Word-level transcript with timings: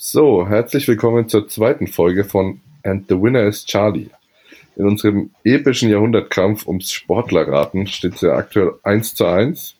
So, 0.00 0.46
herzlich 0.48 0.86
willkommen 0.86 1.28
zur 1.28 1.48
zweiten 1.48 1.88
Folge 1.88 2.22
von 2.22 2.60
And 2.84 3.08
the 3.08 3.20
Winner 3.20 3.48
is 3.48 3.66
Charlie. 3.66 4.10
In 4.76 4.86
unserem 4.86 5.30
epischen 5.42 5.90
Jahrhundertkampf 5.90 6.68
ums 6.68 6.92
Sportlerraten 6.92 7.88
steht 7.88 8.14
es 8.14 8.20
ja 8.20 8.36
aktuell 8.36 8.74
1 8.84 9.16
zu 9.16 9.26
1. 9.26 9.74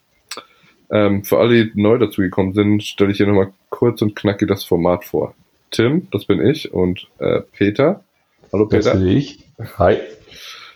Ähm, 0.91 1.23
für 1.23 1.39
alle, 1.39 1.67
die 1.67 1.81
neu 1.81 1.99
dazugekommen 1.99 2.53
sind, 2.53 2.83
stelle 2.83 3.13
ich 3.13 3.19
hier 3.19 3.29
nochmal 3.29 3.53
kurz 3.71 4.03
und 4.03 4.17
knackig 4.17 4.49
das 4.49 4.65
Format 4.65 5.05
vor. 5.05 5.35
Tim, 5.71 6.09
das 6.11 6.25
bin 6.25 6.45
ich, 6.45 6.75
und 6.75 7.07
äh, 7.19 7.43
Peter. 7.53 8.03
Hallo 8.53 8.67
Peter. 8.67 8.95
Das 8.95 8.99
bin 8.99 9.17
ich. 9.17 9.39
Hi. 9.79 9.99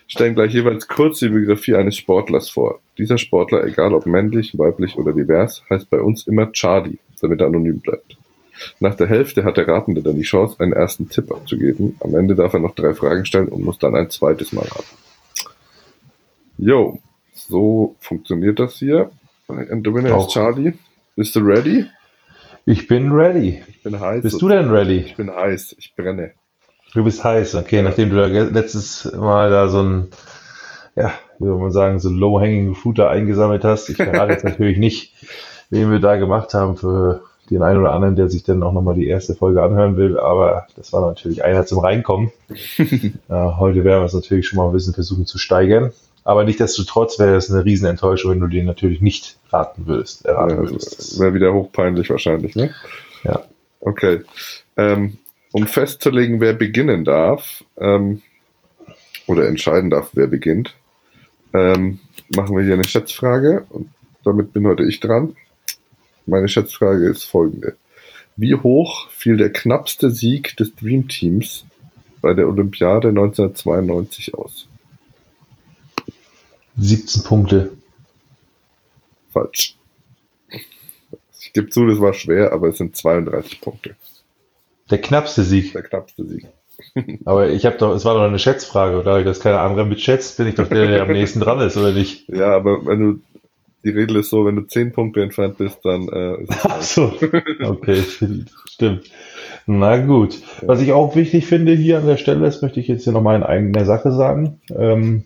Stellen 0.07 0.35
gleich 0.35 0.53
jeweils 0.53 0.87
kurz 0.87 1.19
die 1.19 1.27
Biografie 1.27 1.75
eines 1.75 1.97
Sportlers 1.97 2.49
vor. 2.49 2.79
Dieser 2.97 3.17
Sportler, 3.17 3.65
egal 3.65 3.93
ob 3.93 4.05
männlich, 4.05 4.57
weiblich 4.57 4.95
oder 4.95 5.11
divers, 5.11 5.63
heißt 5.69 5.89
bei 5.89 5.99
uns 5.99 6.27
immer 6.27 6.49
Charlie, 6.53 6.99
damit 7.19 7.41
er 7.41 7.47
anonym 7.47 7.81
bleibt. 7.81 8.15
Nach 8.79 8.95
der 8.95 9.07
Hälfte 9.07 9.43
hat 9.43 9.57
der 9.57 9.67
Ratende 9.67 10.01
dann 10.01 10.15
die 10.15 10.23
Chance, 10.23 10.59
einen 10.59 10.73
ersten 10.73 11.09
Tipp 11.09 11.31
abzugeben. 11.31 11.97
Am 11.99 12.15
Ende 12.15 12.35
darf 12.35 12.53
er 12.53 12.59
noch 12.59 12.75
drei 12.75 12.93
Fragen 12.93 13.25
stellen 13.25 13.49
und 13.49 13.63
muss 13.63 13.79
dann 13.79 13.95
ein 13.95 14.09
zweites 14.09 14.53
Mal 14.53 14.65
raten. 14.65 14.97
Jo, 16.57 16.99
so 17.33 17.95
funktioniert 17.99 18.59
das 18.59 18.75
hier. 18.75 19.11
And 19.47 19.85
the 19.85 19.93
winner 19.93 20.17
is 20.17 20.27
Charlie. 20.27 20.73
Bist 21.15 21.35
du 21.35 21.41
ready? 21.41 21.85
Ich 22.65 22.87
bin 22.87 23.11
ready. 23.11 23.61
Ich 23.67 23.83
bin 23.83 23.99
heiß. 23.99 24.23
Bist 24.23 24.41
du 24.41 24.47
denn 24.47 24.69
ready? 24.69 24.97
Ich 24.99 25.15
bin 25.15 25.29
heiß. 25.29 25.75
Ich 25.77 25.93
brenne. 25.95 26.31
Du 26.93 27.03
bist 27.03 27.23
heiß, 27.23 27.55
okay, 27.55 27.81
nachdem 27.81 28.11
du 28.11 28.15
da 28.17 28.27
letztes 28.27 29.11
Mal 29.13 29.49
da 29.49 29.67
so 29.67 29.81
ein, 29.81 30.07
ja, 30.95 31.11
wie 31.39 31.47
soll 31.47 31.59
man 31.59 31.71
sagen, 31.71 31.99
so 31.99 32.09
low-hanging 32.09 32.75
Footer 32.75 33.09
eingesammelt 33.09 33.63
hast. 33.63 33.89
Ich 33.89 33.97
verrate 33.97 34.33
jetzt 34.33 34.43
natürlich 34.43 34.77
nicht, 34.77 35.13
wen 35.71 35.91
wir 35.91 35.99
da 35.99 36.17
gemacht 36.17 36.53
haben 36.53 36.77
für 36.77 37.23
den 37.49 37.61
einen 37.61 37.79
oder 37.79 37.93
anderen, 37.93 38.15
der 38.15 38.29
sich 38.29 38.43
dann 38.43 38.63
auch 38.63 38.73
nochmal 38.73 38.95
die 38.95 39.07
erste 39.07 39.35
Folge 39.35 39.61
anhören 39.61 39.97
will, 39.97 40.17
aber 40.17 40.67
das 40.75 40.93
war 40.93 41.05
natürlich 41.05 41.43
einer 41.43 41.65
zum 41.65 41.79
Reinkommen. 41.79 42.31
ja, 43.29 43.57
heute 43.59 43.83
werden 43.83 44.01
wir 44.01 44.05
es 44.05 44.13
natürlich 44.13 44.47
schon 44.47 44.57
mal 44.57 44.67
ein 44.67 44.73
bisschen 44.73 44.93
versuchen 44.93 45.25
zu 45.25 45.37
steigern. 45.37 45.91
Aber 46.25 46.45
nichtsdestotrotz 46.45 47.19
wäre 47.19 47.35
es 47.35 47.51
eine 47.51 47.65
Riesenenttäuschung, 47.65 48.31
wenn 48.31 48.39
du 48.39 48.47
den 48.47 48.65
natürlich 48.65 49.01
nicht 49.01 49.37
raten 49.51 49.87
würdest. 49.87 50.25
Erraten 50.25 50.51
ja, 50.51 50.57
würdest. 50.57 51.19
Wäre 51.19 51.33
wieder 51.33 51.53
hochpeinlich 51.53 52.09
wahrscheinlich, 52.09 52.55
ne? 52.55 52.73
Ja. 53.25 53.43
Okay. 53.81 54.21
Ähm, 54.77 55.17
um 55.51 55.67
festzulegen, 55.67 56.39
wer 56.39 56.53
beginnen 56.53 57.03
darf, 57.03 57.63
ähm, 57.77 58.21
oder 59.27 59.47
entscheiden 59.47 59.89
darf, 59.89 60.11
wer 60.13 60.27
beginnt, 60.27 60.75
ähm, 61.53 61.99
machen 62.35 62.55
wir 62.55 62.63
hier 62.63 62.73
eine 62.73 62.85
Schätzfrage 62.85 63.65
und 63.69 63.89
damit 64.23 64.53
bin 64.53 64.65
heute 64.65 64.83
ich 64.83 64.99
dran. 64.99 65.35
Meine 66.25 66.47
Schätzfrage 66.47 67.09
ist 67.09 67.23
folgende. 67.25 67.75
Wie 68.35 68.55
hoch 68.55 69.09
fiel 69.09 69.37
der 69.37 69.51
knappste 69.51 70.09
Sieg 70.09 70.57
des 70.57 70.75
Dream 70.75 71.07
Teams 71.07 71.65
bei 72.21 72.33
der 72.33 72.47
Olympiade 72.47 73.09
1992 73.09 74.33
aus? 74.33 74.67
17 76.77 77.23
Punkte. 77.23 77.71
Falsch. 79.29 79.77
Ich 81.39 81.53
gebe 81.53 81.69
zu, 81.69 81.85
das 81.85 81.99
war 81.99 82.13
schwer, 82.13 82.51
aber 82.51 82.69
es 82.69 82.77
sind 82.77 82.95
32 82.95 83.61
Punkte. 83.61 83.95
Der 84.89 84.99
knappste 84.99 85.43
Sieg. 85.43 85.73
Der 85.73 85.83
knappste 85.83 86.25
Sieg. 86.25 86.47
Aber 87.25 87.49
ich 87.49 87.65
habe 87.65 87.77
doch, 87.77 87.93
es 87.93 88.03
war 88.03 88.15
doch 88.15 88.23
eine 88.23 88.39
Schätzfrage, 88.39 88.99
oder? 88.99 89.19
Da 89.19 89.23
das 89.23 89.39
keine 89.39 89.59
andere 89.59 89.85
mitschätzt, 89.85 90.37
bin 90.37 90.47
ich 90.47 90.55
doch 90.55 90.67
der, 90.67 90.87
der 90.87 91.03
am 91.03 91.11
nächsten 91.11 91.39
dran 91.39 91.59
ist, 91.61 91.77
oder 91.77 91.91
nicht? 91.91 92.27
Ja, 92.29 92.55
aber 92.55 92.85
wenn 92.85 92.99
du 92.99 93.19
die 93.83 93.89
Regel 93.89 94.17
ist 94.17 94.29
so, 94.29 94.45
wenn 94.45 94.55
du 94.55 94.63
zehn 94.63 94.91
Punkte 94.91 95.21
entfernt 95.21 95.57
bist, 95.57 95.79
dann 95.83 96.07
äh, 96.07 96.41
ist 96.43 96.51
es 96.51 96.65
Ach 96.65 96.81
so. 96.81 97.13
Okay, 97.61 98.01
stimmt. 98.65 99.11
Na 99.65 99.97
gut. 99.97 100.39
Ja. 100.61 100.67
Was 100.67 100.81
ich 100.81 100.91
auch 100.93 101.15
wichtig 101.15 101.45
finde 101.45 101.73
hier 101.73 101.99
an 101.99 102.07
der 102.07 102.17
Stelle, 102.17 102.41
das 102.41 102.61
möchte 102.61 102.79
ich 102.79 102.87
jetzt 102.87 103.03
hier 103.03 103.13
nochmal 103.13 103.35
in 103.35 103.43
eigener 103.43 103.85
Sache 103.85 104.11
sagen. 104.11 104.59
Ähm, 104.75 105.23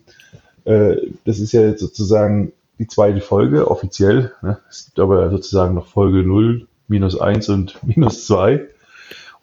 äh, 0.64 0.96
das 1.24 1.38
ist 1.38 1.52
ja 1.52 1.62
jetzt 1.62 1.80
sozusagen 1.80 2.52
die 2.78 2.86
zweite 2.86 3.20
Folge, 3.20 3.70
offiziell. 3.70 4.32
Ne? 4.42 4.58
Es 4.68 4.86
gibt 4.86 5.00
aber 5.00 5.30
sozusagen 5.30 5.74
noch 5.74 5.86
Folge 5.86 6.22
0, 6.22 6.66
minus 6.86 7.18
1 7.20 7.48
und 7.48 7.78
minus 7.82 8.26
2. 8.26 8.66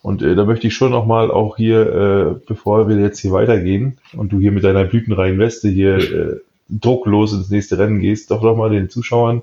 Und 0.02 0.22
äh, 0.22 0.36
da 0.36 0.46
möchte 0.46 0.68
ich 0.68 0.76
schon 0.76 0.92
nochmal 0.92 1.32
auch 1.32 1.58
hier, 1.58 1.82
äh, 1.82 2.40
bevor 2.48 2.88
wir 2.88 2.98
jetzt 2.98 3.20
hier 3.20 3.32
weitergehen 3.32 3.98
und 4.16 4.32
du 4.32 4.40
hier 4.40 4.52
mit 4.52 4.64
deiner 4.64 4.84
blütenreichen 4.84 5.40
Weste 5.40 5.68
hier 5.68 5.98
äh, 5.98 6.40
drucklos 6.70 7.34
ins 7.34 7.50
nächste 7.50 7.78
Rennen 7.78 8.00
gehst, 8.00 8.32
doch 8.32 8.42
nochmal 8.42 8.70
den 8.70 8.90
Zuschauern 8.90 9.42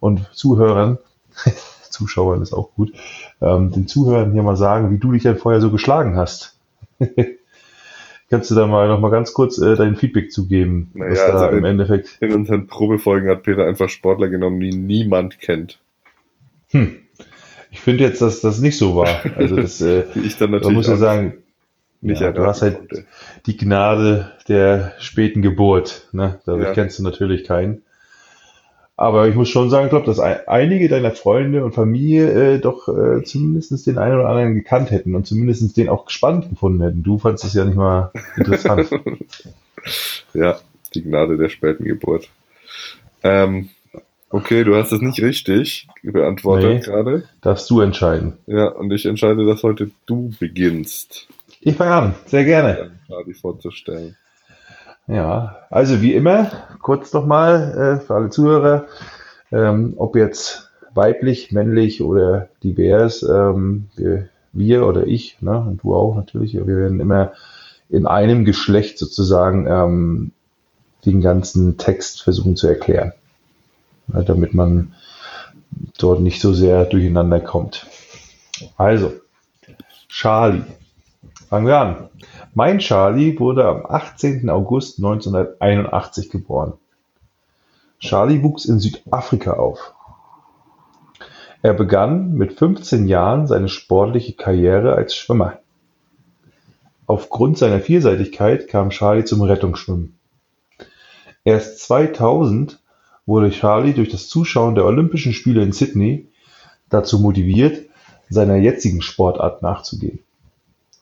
und 0.00 0.28
Zuhörern, 0.32 0.98
Zuschauern 1.90 2.42
ist 2.42 2.52
auch 2.52 2.70
gut, 2.74 2.92
ähm, 3.40 3.70
den 3.72 3.86
Zuhörern 3.86 4.32
hier 4.32 4.42
mal 4.42 4.56
sagen, 4.56 4.90
wie 4.90 4.98
du 4.98 5.12
dich 5.12 5.22
denn 5.22 5.38
vorher 5.38 5.60
so 5.60 5.70
geschlagen 5.70 6.16
hast. 6.16 6.56
Kannst 8.30 8.48
du 8.48 8.54
da 8.54 8.68
mal 8.68 8.86
noch 8.86 9.00
mal 9.00 9.10
ganz 9.10 9.32
kurz 9.32 9.58
äh, 9.58 9.74
dein 9.74 9.96
Feedback 9.96 10.30
zugeben, 10.30 10.90
naja, 10.94 11.10
was 11.10 11.18
da 11.18 11.32
also 11.32 11.48
im 11.48 11.58
in, 11.58 11.64
Endeffekt. 11.64 12.16
In 12.20 12.32
unseren 12.32 12.68
Probefolgen 12.68 13.28
hat 13.28 13.42
Peter 13.42 13.66
einfach 13.66 13.88
Sportler 13.88 14.28
genommen, 14.28 14.60
die 14.60 14.70
niemand 14.70 15.40
kennt. 15.40 15.80
Hm. 16.68 16.96
Ich 17.72 17.80
finde 17.80 18.04
jetzt, 18.04 18.22
dass 18.22 18.40
das 18.40 18.60
nicht 18.60 18.78
so 18.78 18.96
war. 18.96 19.20
Also 19.36 19.56
das, 19.56 19.80
äh, 19.80 20.04
ich 20.24 20.36
dann 20.36 20.52
natürlich 20.52 20.64
man 20.64 20.74
muss 20.74 20.86
ja 20.86 20.96
sagen, 20.96 21.39
nicht 22.00 22.20
ja, 22.20 22.32
du 22.32 22.46
hast 22.46 22.62
halt 22.62 22.78
konnte. 22.78 23.04
die 23.46 23.56
Gnade 23.56 24.32
der 24.48 24.94
späten 24.98 25.42
Geburt. 25.42 26.08
Ne? 26.12 26.40
Dadurch 26.46 26.68
ja. 26.68 26.72
kennst 26.72 26.98
du 26.98 27.02
natürlich 27.02 27.44
keinen. 27.44 27.82
Aber 29.00 29.28
ich 29.28 29.34
muss 29.34 29.48
schon 29.48 29.70
sagen, 29.70 29.86
ich 29.86 29.90
glaube, 29.90 30.04
dass 30.04 30.20
einige 30.20 30.90
deiner 30.90 31.12
Freunde 31.12 31.64
und 31.64 31.74
Familie 31.74 32.56
äh, 32.56 32.58
doch 32.58 32.86
äh, 32.86 33.24
zumindest 33.24 33.86
den 33.86 33.96
einen 33.96 34.16
oder 34.16 34.28
anderen 34.28 34.54
gekannt 34.54 34.90
hätten 34.90 35.14
und 35.14 35.26
zumindest 35.26 35.74
den 35.78 35.88
auch 35.88 36.04
gespannt 36.04 36.50
gefunden 36.50 36.82
hätten. 36.82 37.02
Du 37.02 37.18
fandest 37.18 37.44
es 37.46 37.54
ja 37.54 37.64
nicht 37.64 37.76
mal 37.76 38.12
interessant. 38.36 38.90
ja, 40.34 40.58
die 40.94 41.02
Gnade 41.02 41.38
der 41.38 41.48
späten 41.48 41.84
Geburt. 41.84 42.28
Ähm, 43.22 43.70
okay, 44.28 44.64
du 44.64 44.76
hast 44.76 44.92
es 44.92 45.00
nicht 45.00 45.22
richtig 45.22 45.88
beantwortet 46.02 46.70
nee, 46.70 46.80
gerade. 46.80 47.24
Darfst 47.40 47.70
du 47.70 47.80
entscheiden. 47.80 48.34
Ja, 48.46 48.68
und 48.68 48.92
ich 48.92 49.06
entscheide, 49.06 49.46
dass 49.46 49.62
heute 49.62 49.90
du 50.04 50.30
beginnst. 50.38 51.26
Ich 51.62 51.76
fange 51.76 51.92
an, 51.92 52.14
sehr 52.24 52.44
gerne. 52.44 52.92
Charlie 53.06 53.34
vorzustellen. 53.34 54.16
Ja, 55.06 55.58
also 55.68 56.00
wie 56.00 56.14
immer, 56.14 56.50
kurz 56.80 57.12
nochmal 57.12 57.98
äh, 58.00 58.06
für 58.06 58.14
alle 58.14 58.30
Zuhörer, 58.30 58.86
ähm, 59.52 59.92
ob 59.98 60.16
jetzt 60.16 60.70
weiblich, 60.94 61.52
männlich 61.52 62.00
oder 62.00 62.48
divers, 62.62 63.22
ähm, 63.22 63.88
wir, 63.94 64.30
wir 64.54 64.86
oder 64.86 65.06
ich, 65.06 65.36
ne, 65.42 65.58
und 65.58 65.82
du 65.82 65.94
auch 65.94 66.16
natürlich, 66.16 66.54
wir 66.54 66.66
werden 66.66 66.98
immer 66.98 67.32
in 67.90 68.06
einem 68.06 68.46
Geschlecht 68.46 68.98
sozusagen 68.98 69.66
ähm, 69.66 70.32
den 71.04 71.20
ganzen 71.20 71.76
Text 71.76 72.22
versuchen 72.22 72.56
zu 72.56 72.68
erklären, 72.68 73.12
ne, 74.06 74.24
damit 74.24 74.54
man 74.54 74.94
dort 75.98 76.20
nicht 76.20 76.40
so 76.40 76.54
sehr 76.54 76.86
durcheinander 76.86 77.40
kommt. 77.40 77.86
Also, 78.78 79.12
Charlie 80.08 80.62
Fangen 81.50 81.66
wir 81.66 81.78
an. 81.78 82.08
Mein 82.54 82.78
Charlie 82.78 83.36
wurde 83.40 83.66
am 83.66 83.84
18. 83.84 84.48
August 84.50 84.98
1981 84.98 86.30
geboren. 86.30 86.74
Charlie 87.98 88.44
wuchs 88.44 88.66
in 88.66 88.78
Südafrika 88.78 89.54
auf. 89.54 89.92
Er 91.60 91.74
begann 91.74 92.34
mit 92.34 92.52
15 92.52 93.08
Jahren 93.08 93.48
seine 93.48 93.68
sportliche 93.68 94.34
Karriere 94.34 94.94
als 94.94 95.16
Schwimmer. 95.16 95.58
Aufgrund 97.08 97.58
seiner 97.58 97.80
Vielseitigkeit 97.80 98.68
kam 98.68 98.90
Charlie 98.90 99.24
zum 99.24 99.42
Rettungsschwimmen. 99.42 100.16
Erst 101.42 101.80
2000 101.80 102.78
wurde 103.26 103.50
Charlie 103.50 103.92
durch 103.92 104.08
das 104.08 104.28
Zuschauen 104.28 104.76
der 104.76 104.84
Olympischen 104.84 105.32
Spiele 105.32 105.62
in 105.62 105.72
Sydney 105.72 106.28
dazu 106.90 107.18
motiviert, 107.18 107.88
seiner 108.28 108.54
jetzigen 108.54 109.02
Sportart 109.02 109.62
nachzugehen 109.62 110.20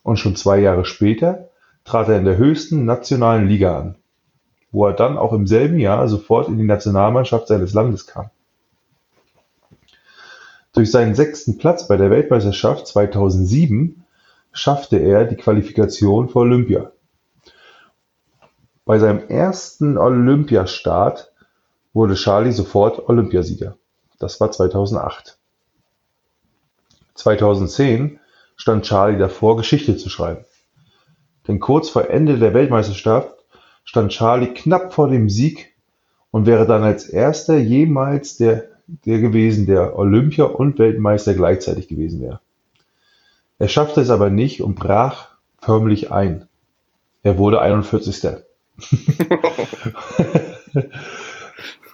und 0.03 0.19
schon 0.19 0.37
zwei 0.37 0.59
Jahre 0.59 0.85
später 0.85 1.49
trat 1.85 2.09
er 2.09 2.19
in 2.19 2.25
der 2.25 2.37
höchsten 2.37 2.85
nationalen 2.85 3.49
Liga 3.49 3.79
an, 3.79 3.95
wo 4.73 4.87
er 4.87 4.93
dann 4.93 5.17
auch 5.17 5.33
im 5.33 5.47
selben 5.47 5.79
Jahr 5.79 6.09
sofort 6.09 6.49
in 6.49 6.59
die 6.59 6.65
Nationalmannschaft 6.65 7.49
seines 7.49 7.73
Landes 7.73 8.06
kam. 8.06 8.31
Durch 10.73 10.91
seinen 10.91 11.15
sechsten 11.15 11.59
Platz 11.59 11.89
bei 11.89 11.97
der 11.97 12.11
Weltmeisterschaft 12.11 12.87
2007 12.87 14.05
schaffte 14.53 14.99
er 14.99 15.25
die 15.25 15.37
Qualifikation 15.37 16.29
für 16.29 16.41
Olympia. 16.41 16.93
Bei 18.85 18.99
seinem 18.99 19.29
ersten 19.29 19.99
Olympiastart 19.99 21.33
wurde 21.93 22.15
Charlie 22.15 22.53
sofort 22.53 23.09
Olympiasieger. 23.09 23.77
Das 24.19 24.41
war 24.41 24.50
2008. 24.50 25.39
2010 27.15 28.21
stand 28.58 28.84
Charlie 28.84 29.19
davor, 29.19 29.56
Geschichte 29.56 29.96
zu 29.96 30.10
schreiben. 30.10 30.44
Denn 31.46 31.60
kurz 31.60 31.88
vor 31.88 32.10
Ende 32.10 32.38
der 32.38 32.52
Weltmeisterschaft 32.52 33.34
stand 33.84 34.12
Charlie 34.12 34.52
knapp 34.52 34.93
vor 34.93 35.08
dem 35.08 35.31
Sieg 35.31 35.75
und 36.31 36.44
wäre 36.44 36.66
dann 36.66 36.82
als 36.82 37.08
erster 37.08 37.56
jemals 37.56 38.37
der, 38.37 38.64
der 38.87 39.20
gewesen, 39.20 39.64
der 39.64 39.99
Olympia 39.99 40.44
und 40.44 40.78
Weltmeister 40.78 41.32
gleichzeitig 41.32 41.88
gewesen 41.88 42.20
wäre. 42.20 42.40
Er 43.58 43.69
schaffte 43.69 44.02
es 44.02 44.10
aber 44.10 44.28
nicht 44.28 44.61
und 44.61 44.75
brach 44.75 45.31
förmlich 45.58 46.12
ein. 46.12 46.46
Er 47.22 47.38
wurde 47.38 47.62
41. 47.62 48.26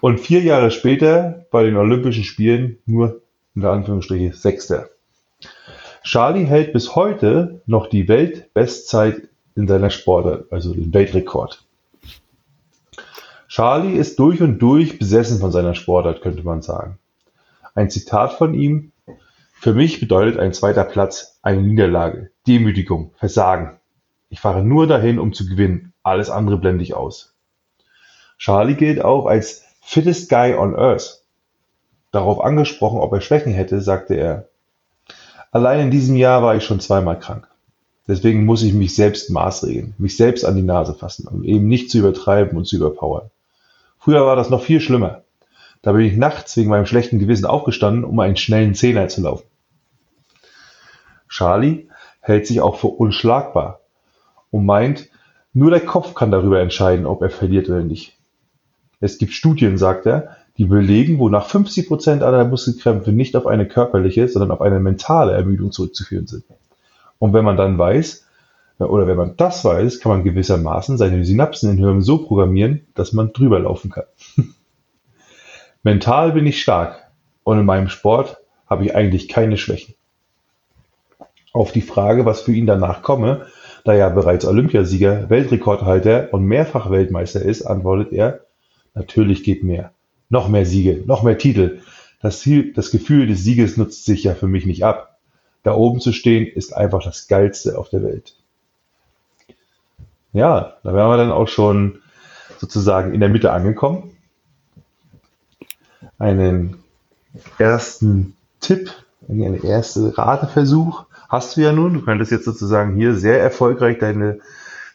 und 0.00 0.20
vier 0.20 0.42
Jahre 0.42 0.70
später 0.70 1.46
bei 1.50 1.62
den 1.62 1.76
Olympischen 1.76 2.24
Spielen 2.24 2.78
nur 2.84 3.22
in 3.54 3.64
Anführungsstrichen 3.64 4.32
Sechster. 4.32 4.90
Charlie 6.04 6.44
hält 6.44 6.74
bis 6.74 6.94
heute 6.94 7.62
noch 7.64 7.86
die 7.86 8.08
Weltbestzeit 8.08 9.22
in 9.56 9.66
seiner 9.66 9.88
Sportart, 9.88 10.52
also 10.52 10.74
den 10.74 10.92
Weltrekord. 10.92 11.64
Charlie 13.48 13.96
ist 13.96 14.18
durch 14.18 14.42
und 14.42 14.58
durch 14.58 14.98
besessen 14.98 15.40
von 15.40 15.50
seiner 15.50 15.74
Sportart, 15.74 16.20
könnte 16.20 16.42
man 16.42 16.60
sagen. 16.60 16.98
Ein 17.74 17.88
Zitat 17.88 18.34
von 18.34 18.52
ihm: 18.52 18.92
Für 19.54 19.72
mich 19.72 19.98
bedeutet 19.98 20.38
ein 20.38 20.52
zweiter 20.52 20.84
Platz 20.84 21.38
eine 21.40 21.62
Niederlage, 21.62 22.30
Demütigung, 22.46 23.12
Versagen. 23.16 23.78
Ich 24.28 24.40
fahre 24.40 24.62
nur 24.62 24.86
dahin, 24.86 25.18
um 25.18 25.32
zu 25.32 25.46
gewinnen. 25.46 25.94
Alles 26.02 26.28
andere 26.28 26.58
blende 26.58 26.84
ich 26.84 26.92
aus. 26.92 27.34
Charlie 28.36 28.74
gilt 28.74 29.02
auch 29.02 29.24
als 29.24 29.64
fittest 29.80 30.28
guy 30.28 30.52
on 30.52 30.76
earth. 30.76 31.22
Darauf 32.10 32.44
angesprochen, 32.44 32.98
ob 32.98 33.10
er 33.14 33.22
Schwächen 33.22 33.54
hätte, 33.54 33.80
sagte 33.80 34.14
er, 34.14 34.48
allein 35.54 35.80
in 35.80 35.90
diesem 35.90 36.16
Jahr 36.16 36.42
war 36.42 36.56
ich 36.56 36.64
schon 36.64 36.80
zweimal 36.80 37.18
krank. 37.18 37.48
Deswegen 38.06 38.44
muss 38.44 38.62
ich 38.62 38.74
mich 38.74 38.94
selbst 38.94 39.30
maßregeln, 39.30 39.94
mich 39.96 40.16
selbst 40.16 40.44
an 40.44 40.56
die 40.56 40.62
Nase 40.62 40.94
fassen, 40.94 41.26
um 41.26 41.42
eben 41.44 41.68
nicht 41.68 41.90
zu 41.90 41.98
übertreiben 41.98 42.58
und 42.58 42.66
zu 42.66 42.76
überpowern. 42.76 43.30
Früher 43.98 44.26
war 44.26 44.36
das 44.36 44.50
noch 44.50 44.62
viel 44.62 44.80
schlimmer. 44.80 45.22
Da 45.80 45.92
bin 45.92 46.02
ich 46.02 46.16
nachts 46.16 46.56
wegen 46.56 46.68
meinem 46.68 46.86
schlechten 46.86 47.18
Gewissen 47.18 47.46
aufgestanden, 47.46 48.04
um 48.04 48.18
einen 48.20 48.36
schnellen 48.36 48.74
Zehner 48.74 49.08
zu 49.08 49.22
laufen. 49.22 49.46
Charlie 51.28 51.88
hält 52.20 52.46
sich 52.46 52.60
auch 52.60 52.76
für 52.76 52.88
unschlagbar 52.88 53.80
und 54.50 54.66
meint, 54.66 55.08
nur 55.52 55.70
der 55.70 55.80
Kopf 55.80 56.14
kann 56.14 56.30
darüber 56.30 56.60
entscheiden, 56.60 57.06
ob 57.06 57.22
er 57.22 57.30
verliert 57.30 57.68
oder 57.68 57.82
nicht. 57.82 58.18
Es 59.00 59.18
gibt 59.18 59.32
Studien, 59.32 59.78
sagt 59.78 60.06
er, 60.06 60.36
die 60.56 60.66
belegen, 60.66 61.18
wonach 61.18 61.46
50 61.46 61.88
Prozent 61.88 62.22
aller 62.22 62.44
Muskelkrämpfe 62.44 63.12
nicht 63.12 63.34
auf 63.36 63.46
eine 63.46 63.66
körperliche, 63.66 64.28
sondern 64.28 64.52
auf 64.52 64.60
eine 64.60 64.80
mentale 64.80 65.32
Ermüdung 65.32 65.72
zurückzuführen 65.72 66.26
sind. 66.26 66.44
Und 67.18 67.32
wenn 67.32 67.44
man 67.44 67.56
dann 67.56 67.78
weiß, 67.78 68.26
oder 68.78 69.06
wenn 69.06 69.16
man 69.16 69.36
das 69.36 69.64
weiß, 69.64 70.00
kann 70.00 70.12
man 70.12 70.24
gewissermaßen 70.24 70.98
seine 70.98 71.24
Synapsen 71.24 71.70
in 71.70 71.78
Hirn 71.78 72.02
so 72.02 72.18
programmieren, 72.18 72.86
dass 72.94 73.12
man 73.12 73.32
drüber 73.32 73.60
laufen 73.60 73.90
kann. 73.90 74.04
Mental 75.82 76.32
bin 76.32 76.46
ich 76.46 76.60
stark 76.60 77.10
und 77.44 77.58
in 77.58 77.66
meinem 77.66 77.88
Sport 77.88 78.38
habe 78.66 78.84
ich 78.84 78.94
eigentlich 78.94 79.28
keine 79.28 79.56
Schwächen. 79.56 79.94
Auf 81.52 81.70
die 81.70 81.82
Frage, 81.82 82.24
was 82.24 82.40
für 82.40 82.52
ihn 82.52 82.66
danach 82.66 83.02
komme, 83.02 83.46
da 83.84 83.94
er 83.94 84.10
bereits 84.10 84.44
Olympiasieger, 84.44 85.30
Weltrekordhalter 85.30 86.28
und 86.32 86.44
mehrfach 86.44 86.90
Weltmeister 86.90 87.42
ist, 87.42 87.62
antwortet 87.62 88.12
er, 88.12 88.40
natürlich 88.94 89.44
geht 89.44 89.62
mehr. 89.62 89.93
Noch 90.34 90.48
mehr 90.48 90.66
Siege, 90.66 91.00
noch 91.06 91.22
mehr 91.22 91.38
Titel. 91.38 91.78
Das, 92.20 92.40
Ziel, 92.40 92.72
das 92.72 92.90
Gefühl 92.90 93.28
des 93.28 93.44
Sieges 93.44 93.76
nutzt 93.76 94.04
sich 94.04 94.24
ja 94.24 94.34
für 94.34 94.48
mich 94.48 94.66
nicht 94.66 94.84
ab. 94.84 95.20
Da 95.62 95.74
oben 95.74 96.00
zu 96.00 96.12
stehen 96.12 96.44
ist 96.44 96.76
einfach 96.76 97.04
das 97.04 97.28
Geilste 97.28 97.78
auf 97.78 97.88
der 97.88 98.02
Welt. 98.02 98.34
Ja, 100.32 100.76
da 100.82 100.92
wären 100.92 101.08
wir 101.08 101.18
dann 101.18 101.30
auch 101.30 101.46
schon 101.46 102.00
sozusagen 102.58 103.14
in 103.14 103.20
der 103.20 103.28
Mitte 103.28 103.52
angekommen. 103.52 104.16
Einen 106.18 106.78
ersten 107.58 108.34
Tipp, 108.58 108.90
einen 109.28 109.62
ersten 109.62 110.08
Rateversuch 110.08 111.04
hast 111.28 111.56
du 111.56 111.60
ja 111.60 111.70
nun. 111.70 111.94
Du 111.94 112.00
könntest 112.00 112.32
jetzt 112.32 112.44
sozusagen 112.44 112.96
hier 112.96 113.14
sehr 113.14 113.40
erfolgreich 113.40 113.98
deine 114.00 114.40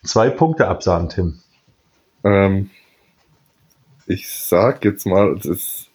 zwei 0.04 0.30
Punkte 0.30 0.68
absagen, 0.68 1.08
Tim. 1.08 1.40
Ähm, 2.26 2.72
ich 4.10 4.28
sag 4.28 4.84
jetzt 4.84 5.06
mal, 5.06 5.38
es 5.38 5.88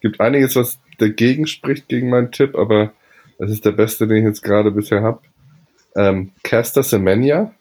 gibt 0.00 0.20
einiges, 0.20 0.56
was 0.56 0.78
dagegen 0.98 1.46
spricht 1.46 1.88
gegen 1.88 2.10
meinen 2.10 2.32
Tipp, 2.32 2.56
aber 2.56 2.92
es 3.38 3.50
ist 3.50 3.64
der 3.64 3.72
beste, 3.72 4.06
den 4.06 4.18
ich 4.18 4.24
jetzt 4.24 4.42
gerade 4.42 4.72
bisher 4.72 5.02
habe. 5.02 5.20
Ähm, 5.96 6.32
Caster 6.42 6.82
Semenya. 6.82 7.54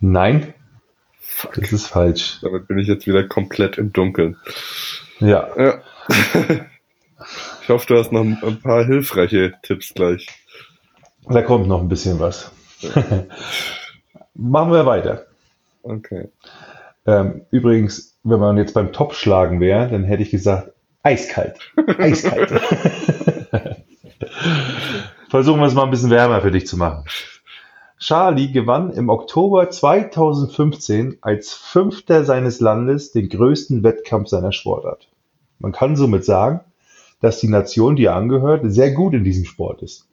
Nein, 0.00 0.54
Fuck. 1.18 1.54
das 1.54 1.72
ist 1.72 1.86
falsch. 1.86 2.38
Damit 2.42 2.68
bin 2.68 2.78
ich 2.78 2.88
jetzt 2.88 3.06
wieder 3.06 3.26
komplett 3.26 3.78
im 3.78 3.92
Dunkeln. 3.92 4.36
Ja. 5.18 5.48
ja. 5.56 5.80
ich 7.62 7.68
hoffe, 7.68 7.86
du 7.86 7.98
hast 7.98 8.12
noch 8.12 8.20
ein 8.20 8.60
paar 8.62 8.84
hilfreiche 8.84 9.54
Tipps 9.62 9.94
gleich. 9.94 10.28
Da 11.26 11.42
kommt 11.42 11.68
noch 11.68 11.80
ein 11.80 11.88
bisschen 11.88 12.20
was. 12.20 12.52
Machen 14.34 14.72
wir 14.72 14.84
weiter. 14.84 15.26
Okay. 15.82 16.28
Ähm, 17.06 17.42
übrigens, 17.50 18.09
wenn 18.22 18.40
man 18.40 18.56
jetzt 18.58 18.74
beim 18.74 18.92
Top-Schlagen 18.92 19.60
wäre, 19.60 19.88
dann 19.88 20.04
hätte 20.04 20.22
ich 20.22 20.30
gesagt, 20.30 20.72
eiskalt. 21.02 21.58
Eiskalt. 21.98 22.50
Versuchen 25.28 25.60
wir 25.60 25.66
es 25.66 25.74
mal 25.74 25.84
ein 25.84 25.90
bisschen 25.90 26.10
wärmer 26.10 26.40
für 26.40 26.50
dich 26.50 26.66
zu 26.66 26.76
machen. 26.76 27.04
Charlie 27.98 28.50
gewann 28.50 28.92
im 28.92 29.08
Oktober 29.10 29.70
2015 29.70 31.18
als 31.20 31.52
Fünfter 31.52 32.24
seines 32.24 32.58
Landes 32.60 33.12
den 33.12 33.28
größten 33.28 33.82
Wettkampf 33.82 34.28
seiner 34.28 34.52
Sportart. 34.52 35.08
Man 35.58 35.72
kann 35.72 35.96
somit 35.96 36.24
sagen, 36.24 36.60
dass 37.20 37.40
die 37.40 37.48
Nation, 37.48 37.96
die 37.96 38.06
er 38.06 38.16
angehört, 38.16 38.62
sehr 38.64 38.92
gut 38.92 39.12
in 39.12 39.24
diesem 39.24 39.44
Sport 39.44 39.82
ist. 39.82 40.08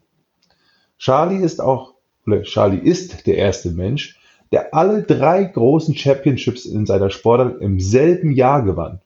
Charlie 1.00 1.42
ist 1.42 1.62
auch, 1.62 1.94
oder 2.26 2.42
Charlie 2.44 2.80
ist 2.80 3.26
der 3.26 3.38
erste 3.38 3.72
Mensch, 3.72 4.17
der 4.52 4.74
alle 4.74 5.04
drei 5.04 5.44
großen 5.44 5.96
Championships 5.96 6.66
in 6.66 6.86
seiner 6.86 7.10
Sportart 7.10 7.62
im 7.62 7.80
selben 7.80 8.32
Jahr 8.32 8.64
gewann. 8.64 9.02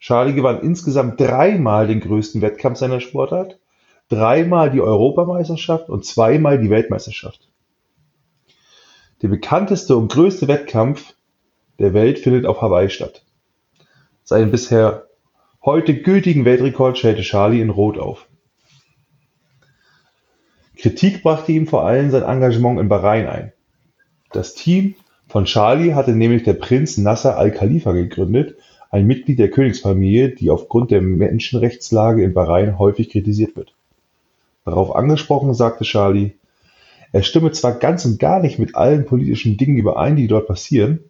Charlie 0.00 0.34
gewann 0.34 0.60
insgesamt 0.60 1.20
dreimal 1.20 1.86
den 1.86 2.00
größten 2.00 2.40
Wettkampf 2.40 2.78
seiner 2.78 3.00
Sportart, 3.00 3.58
dreimal 4.08 4.70
die 4.70 4.80
Europameisterschaft 4.80 5.88
und 5.88 6.04
zweimal 6.04 6.60
die 6.60 6.70
Weltmeisterschaft. 6.70 7.48
Der 9.22 9.28
bekannteste 9.28 9.96
und 9.96 10.12
größte 10.12 10.46
Wettkampf 10.46 11.14
der 11.78 11.94
Welt 11.94 12.18
findet 12.18 12.46
auf 12.46 12.62
Hawaii 12.62 12.90
statt. 12.90 13.24
Seinen 14.22 14.50
bisher 14.50 15.08
heute 15.64 15.94
gültigen 15.94 16.44
Weltrekord 16.44 16.98
stellte 16.98 17.22
Charlie 17.22 17.60
in 17.60 17.70
Rot 17.70 17.98
auf. 17.98 18.28
Kritik 20.76 21.22
brachte 21.22 21.50
ihm 21.50 21.66
vor 21.66 21.84
allem 21.84 22.10
sein 22.10 22.22
Engagement 22.22 22.78
in 22.78 22.88
Bahrain 22.88 23.26
ein. 23.26 23.52
Das 24.32 24.54
Team 24.54 24.94
von 25.26 25.44
Charlie 25.44 25.94
hatte 25.94 26.12
nämlich 26.12 26.42
der 26.42 26.54
Prinz 26.54 26.98
Nasser 26.98 27.36
al-Khalifa 27.36 27.92
gegründet, 27.92 28.56
ein 28.90 29.06
Mitglied 29.06 29.38
der 29.38 29.50
Königsfamilie, 29.50 30.30
die 30.30 30.50
aufgrund 30.50 30.90
der 30.90 31.02
Menschenrechtslage 31.02 32.22
in 32.22 32.32
Bahrain 32.32 32.78
häufig 32.78 33.10
kritisiert 33.10 33.56
wird. 33.56 33.74
Darauf 34.64 34.94
angesprochen 34.94 35.54
sagte 35.54 35.84
Charlie, 35.84 36.32
er 37.12 37.22
stimme 37.22 37.52
zwar 37.52 37.72
ganz 37.72 38.04
und 38.04 38.18
gar 38.18 38.40
nicht 38.40 38.58
mit 38.58 38.74
allen 38.74 39.06
politischen 39.06 39.56
Dingen 39.56 39.76
überein, 39.76 40.16
die 40.16 40.26
dort 40.26 40.46
passieren, 40.46 41.00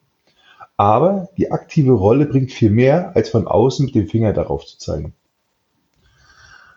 aber 0.76 1.28
die 1.36 1.50
aktive 1.50 1.92
Rolle 1.92 2.26
bringt 2.26 2.52
viel 2.52 2.70
mehr, 2.70 3.16
als 3.16 3.30
von 3.30 3.48
außen 3.48 3.86
mit 3.86 3.94
dem 3.96 4.06
Finger 4.06 4.32
darauf 4.32 4.64
zu 4.64 4.78
zeigen. 4.78 5.12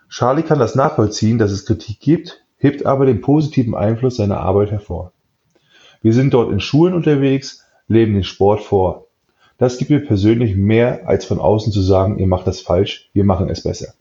Charlie 0.08 0.42
kann 0.42 0.58
das 0.58 0.74
nachvollziehen, 0.74 1.38
dass 1.38 1.52
es 1.52 1.64
Kritik 1.64 2.00
gibt, 2.00 2.44
hebt 2.58 2.84
aber 2.84 3.06
den 3.06 3.20
positiven 3.20 3.74
Einfluss 3.74 4.16
seiner 4.16 4.40
Arbeit 4.40 4.72
hervor. 4.72 5.12
Wir 6.02 6.12
sind 6.12 6.34
dort 6.34 6.52
in 6.52 6.60
Schulen 6.60 6.94
unterwegs, 6.94 7.64
leben 7.88 8.14
den 8.14 8.24
Sport 8.24 8.60
vor. 8.60 9.06
Das 9.58 9.78
gibt 9.78 9.90
mir 9.90 10.00
persönlich 10.00 10.56
mehr, 10.56 11.08
als 11.08 11.24
von 11.24 11.38
außen 11.38 11.72
zu 11.72 11.80
sagen, 11.80 12.18
ihr 12.18 12.26
macht 12.26 12.46
das 12.46 12.60
falsch, 12.60 13.08
wir 13.12 13.24
machen 13.24 13.48
es 13.48 13.62
besser. 13.62 13.94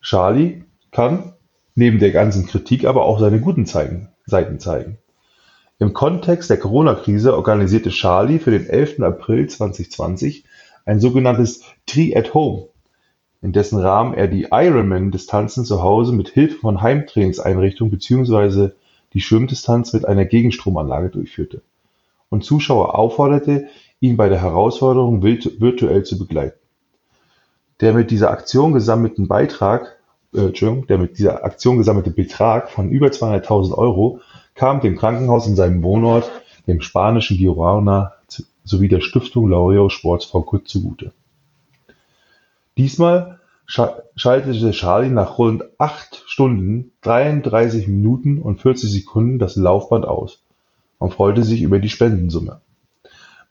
Charlie 0.00 0.64
kann 0.90 1.34
neben 1.74 1.98
der 1.98 2.10
ganzen 2.10 2.46
Kritik 2.46 2.84
aber 2.84 3.04
auch 3.04 3.20
seine 3.20 3.40
guten 3.40 3.66
Seiten 3.66 4.58
zeigen. 4.58 4.98
Im 5.78 5.92
Kontext 5.92 6.50
der 6.50 6.58
Corona-Krise 6.58 7.34
organisierte 7.34 7.90
Charlie 7.90 8.38
für 8.38 8.50
den 8.50 8.66
11. 8.66 9.00
April 9.00 9.48
2020 9.48 10.44
ein 10.84 11.00
sogenanntes 11.00 11.62
Tree 11.86 12.14
at 12.16 12.34
Home 12.34 12.70
in 13.42 13.52
dessen 13.52 13.78
Rahmen 13.78 14.14
er 14.14 14.28
die 14.28 14.48
Ironman-Distanzen 14.50 15.64
zu 15.64 15.82
Hause 15.82 16.12
mit 16.12 16.28
Hilfe 16.28 16.58
von 16.58 16.82
Heimtrainingseinrichtungen 16.82 17.90
bzw. 17.90 18.70
die 19.12 19.20
Schwimmdistanz 19.20 19.92
mit 19.92 20.06
einer 20.06 20.24
Gegenstromanlage 20.24 21.10
durchführte 21.10 21.62
und 22.28 22.44
Zuschauer 22.44 22.96
aufforderte, 22.98 23.68
ihn 24.00 24.16
bei 24.16 24.28
der 24.28 24.40
Herausforderung 24.40 25.22
virtuell 25.22 26.04
zu 26.04 26.18
begleiten. 26.18 26.58
Der 27.80 27.92
mit 27.92 28.10
dieser 28.10 28.30
Aktion 28.30 28.72
gesammelten 28.72 29.26
Beitrag, 29.26 29.98
äh, 30.32 30.50
der 30.50 30.98
mit 30.98 31.18
dieser 31.18 31.44
Aktion 31.44 31.78
gesammelte 31.78 32.10
Betrag 32.10 32.70
von 32.70 32.90
über 32.90 33.08
200.000 33.08 33.76
Euro 33.76 34.20
kam 34.54 34.80
dem 34.80 34.96
Krankenhaus 34.96 35.46
in 35.46 35.56
seinem 35.56 35.82
Wohnort, 35.82 36.30
dem 36.66 36.80
spanischen 36.80 37.36
Girona 37.36 38.14
sowie 38.64 38.88
der 38.88 39.00
Stiftung 39.00 39.48
Laureus 39.48 39.92
Sports 39.92 40.26
v. 40.26 40.44
Zugute. 40.64 41.12
Diesmal 42.76 43.39
schaltete 43.70 44.72
Charlie 44.72 45.10
nach 45.10 45.38
rund 45.38 45.64
acht 45.78 46.24
Stunden, 46.26 46.92
33 47.02 47.86
Minuten 47.86 48.38
und 48.38 48.60
40 48.60 48.90
Sekunden 48.90 49.38
das 49.38 49.54
Laufband 49.54 50.04
aus 50.06 50.42
und 50.98 51.14
freute 51.14 51.44
sich 51.44 51.62
über 51.62 51.78
die 51.78 51.88
Spendensumme. 51.88 52.60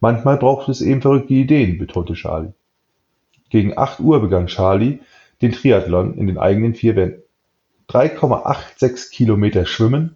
Manchmal 0.02 0.38
braucht 0.38 0.68
es 0.70 0.82
eben 0.82 1.02
verrückte 1.02 1.34
Ideen, 1.34 1.78
betonte 1.78 2.14
Charlie. 2.14 2.52
Gegen 3.50 3.78
8 3.78 4.02
Uhr 4.02 4.20
begann 4.20 4.48
Charlie 4.48 5.00
den 5.42 5.54
Triathlon 5.54 6.18
in 6.18 6.28
den 6.28 6.38
eigenen 6.38 6.76
vier 6.76 6.96
Wänden. 6.96 7.24
3,86 7.90 9.10
Kilometer 9.10 9.66
Schwimmen, 9.66 10.16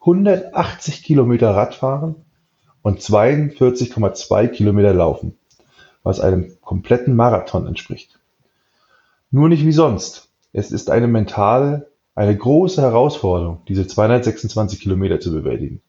180 0.00 1.02
Kilometer 1.02 1.50
Radfahren 1.50 2.14
und 2.82 3.00
42,2 3.00 4.48
Kilometer 4.48 4.94
Laufen, 4.94 5.36
was 6.02 6.20
einem 6.20 6.56
kompletten 6.60 7.16
Marathon 7.16 7.66
entspricht. 7.66 8.19
Nur 9.30 9.48
nicht 9.48 9.64
wie 9.64 9.72
sonst. 9.72 10.28
Es 10.52 10.72
ist 10.72 10.90
eine 10.90 11.06
mentale, 11.06 11.88
eine 12.16 12.36
große 12.36 12.82
Herausforderung, 12.82 13.62
diese 13.68 13.86
226 13.86 14.80
Kilometer 14.80 15.20
zu 15.20 15.32
bewältigen. 15.32 15.80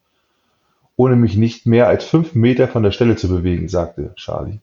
Ohne 0.94 1.16
mich 1.16 1.36
nicht 1.36 1.66
mehr 1.66 1.88
als 1.88 2.04
fünf 2.04 2.34
Meter 2.34 2.68
von 2.68 2.84
der 2.84 2.92
Stelle 2.92 3.16
zu 3.16 3.28
bewegen, 3.28 3.68
sagte 3.68 4.14
Charlie. 4.14 4.60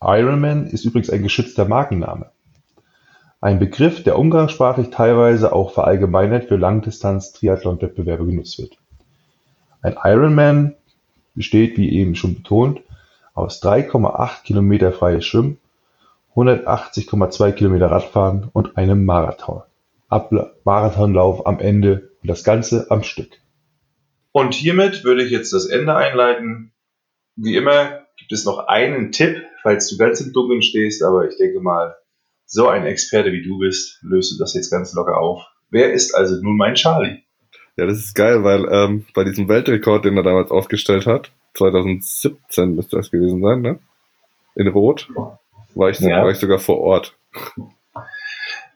Ironman 0.00 0.66
ist 0.66 0.84
übrigens 0.84 1.10
ein 1.10 1.22
geschützter 1.22 1.66
Markenname. 1.66 2.26
Ein 3.40 3.60
Begriff, 3.60 4.02
der 4.02 4.18
umgangssprachlich 4.18 4.90
teilweise 4.90 5.52
auch 5.52 5.70
verallgemeinert 5.70 6.46
für 6.46 6.56
Langdistanz-Triathlon-Wettbewerbe 6.56 8.26
genutzt 8.26 8.58
wird. 8.58 8.76
Ein 9.80 9.96
Ironman 10.02 10.74
besteht, 11.36 11.76
wie 11.76 11.92
eben 11.92 12.16
schon 12.16 12.34
betont, 12.34 12.80
aus 13.34 13.62
3,8 13.62 14.42
Kilometer 14.42 14.90
freies 14.90 15.24
Schwimmen 15.24 15.58
180,2 16.38 17.52
Kilometer 17.52 17.90
Radfahren 17.90 18.48
und 18.52 18.76
einem 18.76 19.04
Marathon. 19.04 19.62
Marathonlauf 20.64 21.46
am 21.46 21.58
Ende 21.58 22.12
und 22.22 22.30
das 22.30 22.44
Ganze 22.44 22.86
am 22.90 23.02
Stück. 23.02 23.30
Und 24.30 24.54
hiermit 24.54 25.02
würde 25.02 25.24
ich 25.24 25.32
jetzt 25.32 25.52
das 25.52 25.66
Ende 25.66 25.96
einleiten. 25.96 26.72
Wie 27.34 27.56
immer 27.56 28.06
gibt 28.16 28.30
es 28.30 28.44
noch 28.44 28.68
einen 28.68 29.10
Tipp, 29.10 29.42
falls 29.62 29.88
du 29.88 29.96
ganz 29.96 30.20
im 30.20 30.32
Dunkeln 30.32 30.62
stehst, 30.62 31.02
aber 31.02 31.28
ich 31.28 31.36
denke 31.36 31.60
mal, 31.60 31.96
so 32.46 32.68
ein 32.68 32.86
Experte 32.86 33.32
wie 33.32 33.42
du 33.42 33.58
bist, 33.58 33.98
löst 34.02 34.32
du 34.32 34.38
das 34.38 34.54
jetzt 34.54 34.70
ganz 34.70 34.94
locker 34.94 35.18
auf. 35.18 35.44
Wer 35.70 35.92
ist 35.92 36.14
also 36.14 36.40
nun 36.40 36.56
mein 36.56 36.76
Charlie? 36.76 37.24
Ja, 37.76 37.86
das 37.86 37.98
ist 37.98 38.14
geil, 38.14 38.44
weil 38.44 38.66
ähm, 38.70 39.04
bei 39.12 39.24
diesem 39.24 39.48
Weltrekord, 39.48 40.04
den 40.04 40.16
er 40.16 40.22
damals 40.22 40.50
aufgestellt 40.50 41.06
hat, 41.06 41.32
2017 41.54 42.74
müsste 42.74 42.96
das 42.96 43.10
gewesen 43.10 43.42
sein, 43.42 43.60
ne? 43.60 43.80
In 44.54 44.68
Rot, 44.68 45.08
war 45.74 45.90
ich, 45.90 46.00
ja. 46.00 46.22
war 46.22 46.30
ich 46.30 46.38
sogar 46.38 46.58
vor 46.58 46.78
Ort. 46.80 47.18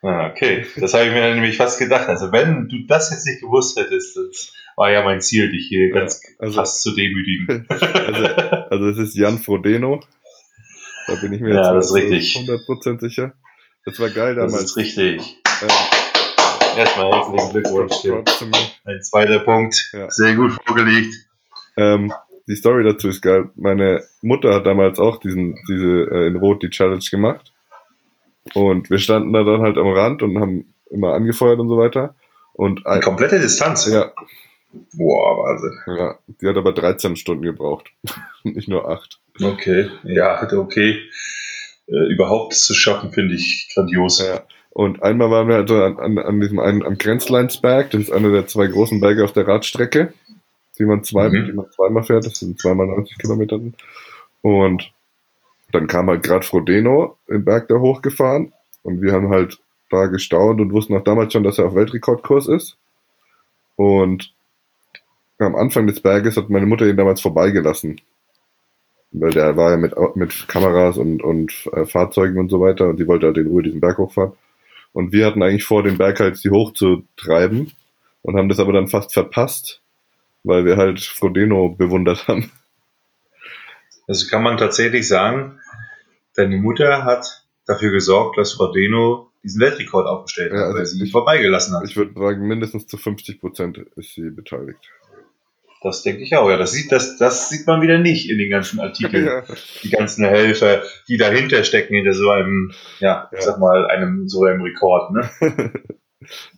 Ah, 0.02 0.30
okay, 0.30 0.66
das 0.76 0.94
habe 0.94 1.04
ich 1.04 1.12
mir 1.12 1.34
nämlich 1.34 1.56
fast 1.56 1.78
gedacht. 1.78 2.08
Also 2.08 2.32
wenn 2.32 2.68
du 2.68 2.86
das 2.88 3.10
jetzt 3.10 3.26
nicht 3.26 3.40
gewusst 3.40 3.78
hättest, 3.78 4.16
das 4.16 4.52
war 4.76 4.90
ja 4.90 5.04
mein 5.04 5.20
Ziel, 5.20 5.50
dich 5.50 5.66
hier 5.68 5.90
ganz 5.90 6.20
also, 6.38 6.54
fast 6.54 6.82
zu 6.82 6.94
demütigen. 6.94 7.66
Also, 8.02 8.26
also 8.26 8.88
es 8.88 8.98
ist 8.98 9.16
Jan 9.16 9.38
Frodeno. 9.38 10.00
Da 11.06 11.14
bin 11.16 11.32
ich 11.32 11.40
mir 11.40 11.54
ja, 11.54 11.74
jetzt 11.74 11.92
100% 11.92 13.00
sicher. 13.00 13.34
Das 13.84 13.98
war 14.00 14.10
geil 14.10 14.34
damals. 14.34 14.54
Das 14.54 14.62
ist 14.64 14.76
richtig. 14.76 15.40
Ähm, 15.62 15.68
Erstmal 16.76 17.12
herzlichen 17.12 17.50
Glückwunsch. 17.50 17.94
Ein 18.84 19.02
zweiter 19.02 19.40
Punkt. 19.40 19.90
Ja. 19.92 20.10
Sehr 20.10 20.34
gut 20.34 20.52
vorgelegt. 20.64 21.14
Ähm, 21.76 22.12
die 22.46 22.56
Story 22.56 22.84
dazu 22.84 23.08
ist 23.08 23.22
geil. 23.22 23.50
Meine 23.54 24.02
Mutter 24.20 24.54
hat 24.54 24.66
damals 24.66 24.98
auch 24.98 25.18
diesen, 25.18 25.56
diese 25.68 26.08
äh, 26.10 26.26
in 26.26 26.36
Rot 26.36 26.62
die 26.62 26.70
Challenge 26.70 27.04
gemacht. 27.10 27.52
Und 28.54 28.90
wir 28.90 28.98
standen 28.98 29.32
da 29.32 29.44
dann 29.44 29.62
halt 29.62 29.78
am 29.78 29.88
Rand 29.88 30.22
und 30.22 30.38
haben 30.40 30.74
immer 30.90 31.14
angefeuert 31.14 31.60
und 31.60 31.68
so 31.68 31.78
weiter. 31.78 32.14
Und 32.52 32.86
ein, 32.86 33.00
komplette 33.00 33.38
Distanz. 33.38 33.86
Ja. 33.86 34.12
Boah, 34.94 35.44
Wahnsinn. 35.44 35.78
Ja, 35.86 36.18
die 36.40 36.48
hat 36.48 36.56
aber 36.56 36.72
13 36.72 37.16
Stunden 37.16 37.42
gebraucht. 37.42 37.90
Nicht 38.42 38.68
nur 38.68 38.88
8. 38.88 39.20
Okay, 39.40 39.88
ja, 40.02 40.42
okay. 40.52 40.98
Äh, 41.86 42.12
überhaupt 42.12 42.54
zu 42.54 42.74
schaffen, 42.74 43.12
finde 43.12 43.34
ich 43.34 43.70
grandios. 43.74 44.20
Ja. 44.20 44.42
Und 44.70 45.02
einmal 45.02 45.30
waren 45.30 45.48
wir 45.48 45.56
also 45.56 45.82
an, 45.82 45.98
an, 45.98 46.18
an 46.18 46.40
diesem 46.40 46.58
einen, 46.58 46.82
am 46.82 46.96
Grenzleinsberg, 46.96 47.90
das 47.90 48.02
ist 48.02 48.10
einer 48.10 48.30
der 48.30 48.46
zwei 48.46 48.66
großen 48.66 49.00
Berge 49.00 49.24
auf 49.24 49.32
der 49.32 49.46
Radstrecke 49.46 50.14
die 50.78 50.84
man, 50.84 51.04
zwei, 51.04 51.28
mhm. 51.28 51.46
die 51.46 51.52
man 51.52 51.70
zweimal 51.70 52.02
fährt, 52.02 52.26
das 52.26 52.38
sind 52.38 52.60
zweimal 52.60 52.86
90 52.86 53.18
Kilometer. 53.18 53.60
Und 54.42 54.92
dann 55.72 55.86
kam 55.86 56.08
halt 56.08 56.22
gerade 56.22 56.46
Frodeno 56.46 57.16
den 57.28 57.44
Berg 57.44 57.68
da 57.68 57.76
hochgefahren 57.76 58.52
und 58.82 59.00
wir 59.00 59.12
haben 59.12 59.30
halt 59.30 59.58
da 59.90 60.06
gestaunt 60.06 60.60
und 60.60 60.72
wussten 60.72 60.96
auch 60.96 61.04
damals 61.04 61.32
schon, 61.32 61.44
dass 61.44 61.58
er 61.58 61.66
auf 61.66 61.74
Weltrekordkurs 61.74 62.48
ist. 62.48 62.76
Und 63.76 64.32
am 65.38 65.54
Anfang 65.54 65.86
des 65.86 66.00
Berges 66.00 66.36
hat 66.36 66.50
meine 66.50 66.66
Mutter 66.66 66.86
ihn 66.86 66.96
damals 66.96 67.20
vorbeigelassen. 67.20 68.00
Weil 69.12 69.32
der 69.32 69.56
war 69.56 69.72
ja 69.72 69.76
mit, 69.76 69.94
mit 70.14 70.48
Kameras 70.48 70.96
und, 70.96 71.22
und 71.22 71.68
äh, 71.72 71.84
Fahrzeugen 71.84 72.38
und 72.38 72.48
so 72.48 72.60
weiter 72.60 72.88
und 72.88 72.96
sie 72.96 73.06
wollte 73.06 73.26
halt 73.26 73.36
in 73.36 73.48
Ruhe 73.48 73.62
diesen 73.62 73.80
Berg 73.80 73.98
hochfahren. 73.98 74.32
Und 74.94 75.12
wir 75.12 75.26
hatten 75.26 75.42
eigentlich 75.42 75.64
vor, 75.64 75.82
den 75.82 75.98
Berg 75.98 76.20
halt 76.20 76.36
sie 76.36 76.50
hochzutreiben 76.50 77.72
und 78.22 78.36
haben 78.36 78.48
das 78.48 78.60
aber 78.60 78.72
dann 78.72 78.88
fast 78.88 79.12
verpasst, 79.12 79.81
weil 80.44 80.64
wir 80.64 80.76
halt 80.76 81.00
Frodeno 81.00 81.70
bewundert 81.70 82.28
haben. 82.28 82.50
Also 84.08 84.28
kann 84.28 84.42
man 84.42 84.58
tatsächlich 84.58 85.06
sagen, 85.06 85.60
deine 86.34 86.56
Mutter 86.56 87.04
hat 87.04 87.46
dafür 87.66 87.92
gesorgt, 87.92 88.38
dass 88.38 88.54
Frodeno 88.54 89.30
diesen 89.44 89.60
Weltrekord 89.60 90.06
aufgestellt 90.06 90.52
ja, 90.52 90.58
hat, 90.58 90.64
also 90.66 90.78
weil 90.78 90.86
sie 90.86 91.00
ihn 91.00 91.10
vorbeigelassen 91.10 91.76
hat. 91.76 91.84
Ich 91.88 91.96
würde 91.96 92.12
sagen, 92.18 92.46
mindestens 92.46 92.86
zu 92.86 92.96
50 92.96 93.40
Prozent 93.40 93.78
ist 93.96 94.14
sie 94.14 94.30
beteiligt. 94.30 94.90
Das 95.82 96.02
denke 96.02 96.22
ich 96.22 96.36
auch, 96.36 96.48
ja. 96.48 96.56
Das 96.56 96.72
sieht, 96.72 96.92
das, 96.92 97.16
das 97.16 97.48
sieht 97.48 97.66
man 97.66 97.82
wieder 97.82 97.98
nicht 97.98 98.30
in 98.30 98.38
den 98.38 98.50
ganzen 98.50 98.78
Artikeln. 98.78 99.26
ja. 99.26 99.42
Die 99.82 99.90
ganzen 99.90 100.24
Helfer, 100.24 100.82
die 101.08 101.16
dahinter 101.16 101.64
stecken, 101.64 101.94
hinter 101.94 102.14
so 102.14 102.30
einem, 102.30 102.72
ja, 103.00 103.28
ja. 103.32 103.38
ich 103.38 103.44
sag 103.44 103.58
mal, 103.58 103.86
einem, 103.86 104.28
so 104.28 104.44
einem 104.44 104.62
Rekord, 104.62 105.10
ne? 105.12 105.30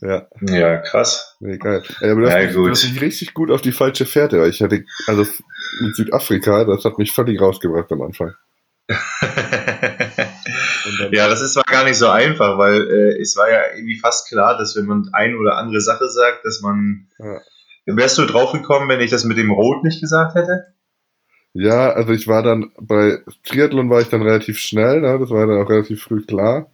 Ja. 0.00 0.26
Ja, 0.40 0.78
krass. 0.78 1.36
Nee, 1.40 1.58
geil. 1.58 1.82
Ey, 2.00 2.10
aber 2.10 2.22
das, 2.22 2.34
ja, 2.34 2.52
gut. 2.52 2.70
das 2.70 2.84
ist 2.84 3.00
richtig 3.00 3.34
gut 3.34 3.50
auf 3.50 3.60
die 3.60 3.72
falsche 3.72 4.06
Fährte, 4.06 4.40
weil 4.40 4.50
ich 4.50 4.60
hatte, 4.62 4.84
also 5.06 5.26
mit 5.80 5.96
Südafrika, 5.96 6.64
das 6.64 6.84
hat 6.84 6.98
mich 6.98 7.12
völlig 7.12 7.40
rausgebracht 7.40 7.90
am 7.92 8.02
Anfang. 8.02 8.34
ja, 11.10 11.28
das 11.28 11.40
ist 11.40 11.54
zwar 11.54 11.64
gar 11.64 11.84
nicht 11.84 11.96
so 11.96 12.08
einfach, 12.08 12.58
weil 12.58 12.82
äh, 12.82 13.20
es 13.20 13.36
war 13.36 13.50
ja 13.50 13.62
irgendwie 13.74 13.98
fast 13.98 14.28
klar, 14.28 14.58
dass 14.58 14.76
wenn 14.76 14.84
man 14.84 15.08
eine 15.12 15.36
oder 15.36 15.56
andere 15.56 15.80
Sache 15.80 16.08
sagt, 16.08 16.44
dass 16.44 16.60
man. 16.60 17.08
Ja. 17.18 17.40
Wärst 17.86 18.18
du 18.18 18.24
drauf 18.24 18.52
gekommen, 18.52 18.88
wenn 18.88 19.00
ich 19.00 19.10
das 19.10 19.24
mit 19.24 19.36
dem 19.36 19.50
Rot 19.50 19.84
nicht 19.84 20.00
gesagt 20.00 20.34
hätte? 20.34 20.74
Ja, 21.52 21.90
also 21.92 22.12
ich 22.12 22.26
war 22.26 22.42
dann 22.42 22.72
bei 22.80 23.22
Triathlon 23.44 23.88
war 23.88 24.00
ich 24.00 24.08
dann 24.08 24.22
relativ 24.22 24.58
schnell, 24.58 25.00
ne? 25.00 25.18
das 25.18 25.30
war 25.30 25.46
dann 25.46 25.62
auch 25.62 25.70
relativ 25.70 26.02
früh 26.02 26.24
klar. 26.24 26.70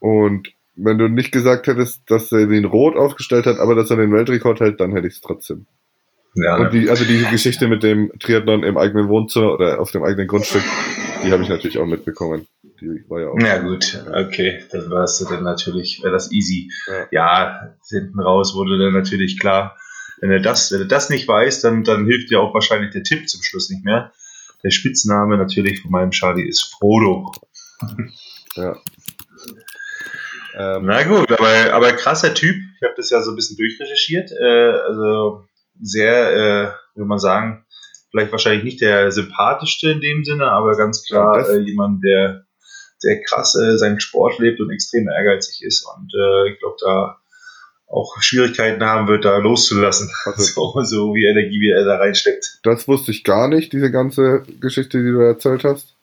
Und 0.00 0.52
wenn 0.76 0.98
du 0.98 1.08
nicht 1.08 1.32
gesagt 1.32 1.66
hättest, 1.66 2.02
dass 2.10 2.32
er 2.32 2.46
den 2.46 2.64
rot 2.64 2.96
aufgestellt 2.96 3.46
hat, 3.46 3.58
aber 3.58 3.74
dass 3.74 3.90
er 3.90 3.96
den 3.96 4.12
Weltrekord 4.12 4.60
hält, 4.60 4.80
dann 4.80 4.92
hätte 4.92 5.06
ich 5.06 5.14
es 5.14 5.20
trotzdem. 5.20 5.66
Ja, 6.36 6.56
und 6.56 6.72
die, 6.72 6.90
also 6.90 7.04
diese 7.04 7.26
Geschichte 7.26 7.68
mit 7.68 7.84
dem 7.84 8.10
Triathlon 8.18 8.64
im 8.64 8.76
eigenen 8.76 9.08
Wohnzimmer 9.08 9.52
oder 9.54 9.80
auf 9.80 9.92
dem 9.92 10.02
eigenen 10.02 10.26
Grundstück, 10.26 10.64
die 11.24 11.30
habe 11.30 11.44
ich 11.44 11.48
natürlich 11.48 11.78
auch 11.78 11.86
mitbekommen. 11.86 12.46
Die 12.80 13.04
war 13.08 13.20
ja 13.20 13.28
auch. 13.28 13.38
Ja 13.38 13.58
gut, 13.58 14.04
okay, 14.12 14.64
dann 14.72 14.90
warst 14.90 15.20
du 15.20 15.26
dann 15.26 15.44
natürlich, 15.44 16.02
wäre 16.02 16.12
das 16.12 16.32
easy. 16.32 16.70
Ja. 16.88 17.06
ja, 17.12 17.74
hinten 17.88 18.18
raus 18.18 18.54
wurde 18.56 18.78
dann 18.78 18.92
natürlich 18.92 19.38
klar, 19.38 19.76
wenn 20.20 20.30
er 20.30 20.40
das, 20.40 20.72
wenn 20.72 20.80
er 20.80 20.88
das 20.88 21.08
nicht 21.08 21.28
weiß, 21.28 21.60
dann, 21.60 21.84
dann 21.84 22.04
hilft 22.06 22.30
dir 22.30 22.40
auch 22.40 22.52
wahrscheinlich 22.52 22.90
der 22.90 23.04
Tipp 23.04 23.28
zum 23.28 23.42
Schluss 23.42 23.70
nicht 23.70 23.84
mehr. 23.84 24.12
Der 24.64 24.70
Spitzname 24.70 25.36
natürlich 25.36 25.82
von 25.82 25.92
meinem 25.92 26.10
Charlie 26.10 26.48
ist 26.48 26.64
Frodo. 26.64 27.30
Ja, 28.56 28.76
ähm, 30.56 30.86
Na 30.86 31.02
gut, 31.04 31.30
aber, 31.32 31.72
aber 31.72 31.92
krasser 31.92 32.34
Typ. 32.34 32.56
Ich 32.76 32.82
habe 32.82 32.94
das 32.96 33.10
ja 33.10 33.22
so 33.22 33.32
ein 33.32 33.36
bisschen 33.36 33.56
durchrecherchiert. 33.56 34.30
Äh, 34.32 34.70
also 34.86 35.44
sehr, 35.80 36.32
äh, 36.32 36.96
würde 36.96 37.08
man 37.08 37.18
sagen, 37.18 37.64
vielleicht 38.10 38.30
wahrscheinlich 38.30 38.64
nicht 38.64 38.80
der 38.80 39.10
sympathischste 39.10 39.90
in 39.90 40.00
dem 40.00 40.24
Sinne, 40.24 40.46
aber 40.50 40.76
ganz 40.76 41.04
klar 41.04 41.48
äh, 41.48 41.58
jemand, 41.58 42.04
der, 42.04 42.44
der 43.02 43.22
krass 43.22 43.56
äh, 43.56 43.76
seinen 43.76 43.98
Sport 43.98 44.38
lebt 44.38 44.60
und 44.60 44.70
extrem 44.70 45.08
ehrgeizig 45.08 45.64
ist 45.64 45.84
und 45.84 46.12
äh, 46.14 46.52
ich 46.52 46.60
glaube, 46.60 46.76
da 46.80 47.18
auch 47.88 48.20
Schwierigkeiten 48.20 48.82
haben 48.82 49.08
wird, 49.08 49.24
da 49.24 49.38
loszulassen. 49.38 50.10
Also, 50.24 50.72
so, 50.72 50.82
so 50.82 51.14
wie 51.14 51.24
Energie, 51.26 51.60
wie 51.60 51.70
er 51.70 51.84
da 51.84 51.96
reinsteckt. 51.96 52.60
Das 52.62 52.88
wusste 52.88 53.10
ich 53.10 53.24
gar 53.24 53.48
nicht, 53.48 53.72
diese 53.72 53.90
ganze 53.90 54.42
Geschichte, 54.60 55.02
die 55.02 55.10
du 55.10 55.20
erzählt 55.20 55.64
hast. 55.64 55.94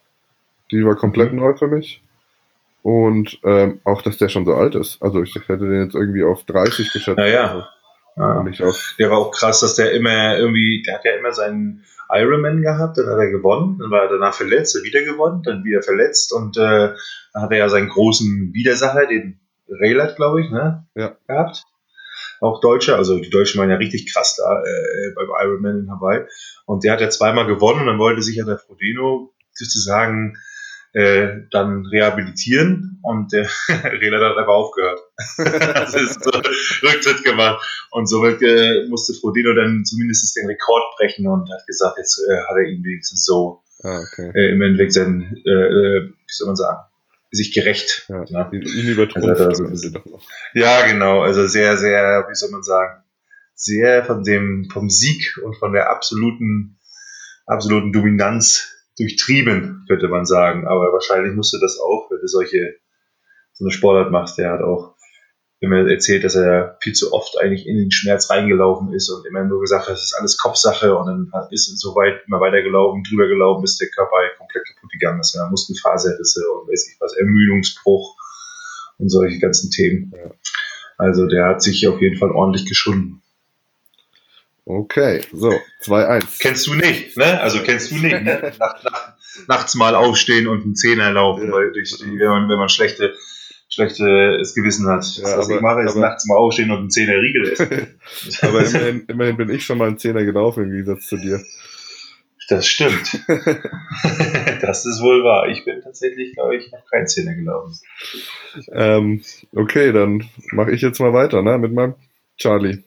Die 0.72 0.86
war 0.86 0.96
komplett 0.96 1.32
mhm. 1.32 1.40
neu 1.40 1.54
für 1.56 1.68
mich. 1.68 2.02
Und 2.84 3.40
ähm, 3.44 3.80
auch, 3.84 4.02
dass 4.02 4.18
der 4.18 4.30
schon 4.30 4.46
so 4.46 4.54
alt 4.54 4.76
ist. 4.76 5.02
Also 5.02 5.22
ich 5.22 5.36
hätte 5.36 5.58
den 5.70 5.84
jetzt 5.84 5.96
irgendwie 5.96 6.24
auf 6.24 6.44
30 6.46 6.92
geschätzt. 6.92 7.18
Naja. 7.18 7.68
Ja. 8.18 8.44
Ja. 8.52 8.72
Der 9.00 9.10
war 9.10 9.18
auch 9.18 9.32
krass, 9.32 9.62
dass 9.62 9.76
der 9.76 9.94
immer 9.94 10.38
irgendwie, 10.38 10.84
der 10.86 10.96
hat 10.96 11.06
ja 11.06 11.14
immer 11.14 11.32
seinen 11.32 11.86
Ironman 12.10 12.62
gehabt, 12.62 12.98
dann 12.98 13.08
hat 13.08 13.18
er 13.18 13.32
gewonnen, 13.32 13.78
dann 13.80 13.90
war 13.90 14.04
er 14.04 14.10
danach 14.10 14.34
verletzt, 14.34 14.76
er 14.76 14.84
wieder 14.84 15.02
gewonnen, 15.04 15.44
dann 15.44 15.64
wieder 15.64 15.82
verletzt 15.82 16.34
und 16.34 16.58
äh, 16.58 16.94
dann 17.34 17.44
hat 17.44 17.52
er 17.52 17.58
ja 17.58 17.70
seinen 17.70 17.88
großen 17.88 18.52
Widersacher, 18.54 19.08
den 19.08 19.40
Raylat, 19.70 20.18
glaube 20.18 20.42
ich, 20.42 20.52
ne, 20.52 20.86
ja. 20.96 21.16
gehabt. 21.28 21.64
Auch 22.42 22.60
Deutscher, 22.60 22.98
also 22.98 23.20
die 23.20 23.30
Deutschen 23.30 23.60
waren 23.60 23.70
ja 23.70 23.78
richtig 23.78 24.12
krass 24.12 24.36
da 24.36 24.62
äh, 24.62 25.14
beim 25.16 25.30
Ironman 25.30 25.80
in 25.80 25.92
Hawaii. 25.92 26.26
Und 26.66 26.84
der 26.84 26.94
hat 26.94 27.02
ja 27.02 27.10
zweimal 27.10 27.46
gewonnen 27.46 27.82
und 27.82 27.88
dann 27.88 28.00
wollte 28.00 28.22
sich 28.22 28.36
ja 28.36 28.46
der 28.46 28.58
Frodeno 28.58 29.34
sozusagen 29.54 30.38
äh, 30.94 31.44
dann 31.52 31.86
rehabilitieren 31.86 33.00
und 33.02 33.32
der 33.34 33.48
Rehler 33.70 34.30
hat 34.30 34.38
einfach 34.38 34.54
aufgehört. 34.54 35.00
das 35.38 35.94
ist 35.96 36.24
so 36.24 36.32
Rücktritt 36.84 37.24
gemacht. 37.24 37.88
Und 37.92 38.08
somit 38.08 38.42
äh, 38.42 38.88
musste 38.90 39.14
Frodeno 39.14 39.54
dann 39.54 39.84
zumindest 39.86 40.36
den 40.36 40.48
Rekord 40.48 40.84
brechen 40.98 41.28
und 41.28 41.52
hat 41.52 41.66
gesagt, 41.66 41.98
jetzt 41.98 42.20
äh, 42.30 42.38
hat 42.38 42.58
er 42.58 42.64
ihn 42.64 42.84
wenigstens 42.84 43.26
so 43.26 43.64
ah, 43.84 44.00
okay. 44.00 44.32
äh, 44.36 44.52
im 44.52 44.62
Endeffekt 44.62 44.94
sein, 44.94 45.36
äh, 45.46 45.50
äh, 45.50 46.10
wie 46.10 46.34
soll 46.34 46.48
man 46.48 46.56
sagen, 46.56 46.80
sich 47.32 47.54
gerecht. 47.54 48.06
Ja. 48.10 48.52
Ihn, 48.52 48.62
ihn 48.62 48.90
übertrumpft. 48.90 49.40
Also, 49.40 49.66
also, 49.66 49.90
ja, 50.54 50.86
genau. 50.88 51.22
Also 51.22 51.48
sehr, 51.48 51.78
sehr, 51.78 52.26
wie 52.30 52.36
soll 52.36 52.52
man 52.52 52.64
sagen, 52.64 53.04
sehr 53.56 54.04
von 54.04 54.24
dem, 54.24 54.68
vom 54.72 54.90
Sieg 54.90 55.38
und 55.44 55.56
von 55.56 55.72
der 55.72 55.90
absoluten, 55.90 56.80
absoluten 57.46 57.94
Dominanz 57.94 58.81
durchtrieben, 59.02 59.86
könnte 59.88 60.08
man 60.08 60.26
sagen. 60.26 60.68
Aber 60.68 60.94
wahrscheinlich 60.94 61.36
musste 61.36 61.60
das 61.60 61.80
auch, 61.80 62.10
wenn 62.10 62.20
du 62.22 62.28
solche, 62.28 62.76
so 63.54 63.66
eine 63.66 63.72
Sportart 63.72 64.12
machst, 64.12 64.38
der 64.38 64.52
hat 64.52 64.62
auch 64.62 64.96
immer 65.60 65.88
erzählt, 65.88 66.24
dass 66.24 66.36
er 66.36 66.78
viel 66.82 66.94
zu 66.94 67.14
oft 67.14 67.38
eigentlich 67.40 67.68
in 67.68 67.78
den 67.78 67.92
Schmerz 67.92 68.30
reingelaufen 68.32 68.94
ist 68.94 69.10
und 69.10 69.28
immer 69.28 69.44
nur 69.44 69.62
gesagt 69.62 69.86
hat, 69.86 69.94
das 69.94 70.04
ist 70.04 70.16
alles 70.20 70.38
Kopfsache 70.38 70.96
und 70.96 71.06
dann 71.06 71.48
ist 71.52 71.72
es 71.72 71.80
so 71.80 71.96
weit 71.96 72.22
immer 72.28 72.40
weitergelaufen, 72.40 73.04
drüber 73.04 73.28
gelaufen, 73.28 73.62
bis 73.62 73.78
der 73.78 73.90
Körper 73.90 74.18
komplett 74.38 74.66
kaputt 74.68 74.92
gegangen 74.92 75.20
ist. 75.20 75.36
Ja, 75.36 75.48
Muskelfaserrisse 75.50 76.42
und 76.52 76.68
weiß 76.68 76.90
ich 76.90 77.00
was, 77.00 77.16
Ermüdungsbruch 77.16 78.16
und 78.98 79.10
solche 79.10 79.40
ganzen 79.40 79.70
Themen. 79.70 80.12
Ja. 80.16 80.32
Also 80.98 81.28
der 81.28 81.46
hat 81.46 81.62
sich 81.62 81.88
auf 81.88 82.02
jeden 82.02 82.18
Fall 82.18 82.32
ordentlich 82.32 82.68
geschunden. 82.68 83.22
Okay, 84.66 85.22
so, 85.34 85.52
2-1. 85.84 86.40
Kennst 86.40 86.68
du 86.68 86.76
nicht, 86.76 87.18
ne? 87.18 87.42
Also 87.42 87.62
kennst 87.64 87.92
du 87.92 87.96
nicht, 87.96 88.22
ne? 88.22 88.54
Nacht, 88.60 88.84
nachts 89.48 89.76
mal 89.76 89.96
aufstehen 89.96 90.48
und 90.48 90.64
einen 90.64 90.76
Zehner 90.76 91.12
laufen, 91.12 91.48
ja. 91.48 91.54
weil 91.54 91.72
durch 91.72 91.98
die, 91.98 92.20
wenn 92.20 92.28
man, 92.28 92.50
wenn 92.50 92.58
man 92.58 92.70
schlechte, 92.70 93.16
schlechtes 93.70 94.54
Gewissen 94.54 94.88
hat. 94.88 95.06
Ja, 95.18 95.38
was 95.38 95.46
aber, 95.46 95.56
ich 95.56 95.62
mache, 95.62 95.82
ist 95.82 95.92
aber, 95.92 96.02
nachts 96.02 96.26
mal 96.28 96.36
aufstehen 96.36 96.72
und 96.72 96.80
einen 96.80 96.90
Zehner 96.90 97.22
Riegel 97.22 97.52
essen. 97.52 98.00
aber 98.42 98.66
immerhin, 98.66 99.06
immerhin 99.08 99.38
bin 99.38 99.50
ich 99.50 99.66
schon 99.66 99.78
mal 99.78 99.88
einen 99.88 99.98
Zehner 99.98 100.24
gelaufen, 100.24 100.64
im 100.64 100.72
Gegensatz 100.72 101.08
zu 101.08 101.18
dir. 101.18 101.42
Das 102.50 102.68
stimmt. 102.68 103.24
das 104.62 104.86
ist 104.86 105.02
wohl 105.02 105.24
wahr. 105.24 105.48
Ich 105.48 105.64
bin 105.64 105.82
tatsächlich, 105.82 106.34
glaube 106.34 106.58
ich, 106.58 106.70
noch 106.70 106.84
kein 106.92 107.08
Zehner 107.08 107.34
gelaufen. 107.34 107.80
Ähm, 108.74 109.24
okay, 109.56 109.94
dann 109.94 110.30
mache 110.52 110.72
ich 110.72 110.82
jetzt 110.82 111.00
mal 111.00 111.14
weiter, 111.14 111.42
ne, 111.42 111.58
mit 111.58 111.72
meinem 111.72 111.96
Charlie. 112.38 112.84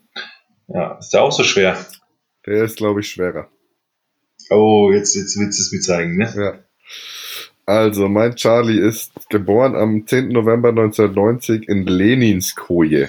Ja, 0.69 0.99
ist 0.99 1.11
der 1.11 1.23
auch 1.23 1.33
so 1.33 1.45
schwer? 1.45 1.79
Der 2.45 2.65
ist, 2.65 2.77
glaube 2.77 3.01
ich, 3.01 3.09
schwerer. 3.09 3.49
Oh, 4.51 4.91
jetzt, 4.93 5.15
jetzt 5.15 5.39
willst 5.39 5.59
du 5.59 5.63
es 5.63 5.73
mir 5.73 5.81
zeigen, 5.81 6.17
ne? 6.17 6.33
Ja. 6.37 6.59
Also, 7.67 8.09
mein 8.09 8.37
Charlie 8.37 8.79
ist 8.79 9.13
geboren 9.31 9.75
am 9.75 10.07
10. 10.07 10.29
November 10.29 10.69
1990 10.69 11.69
in 11.69 11.87
Leninskoje. 11.87 13.09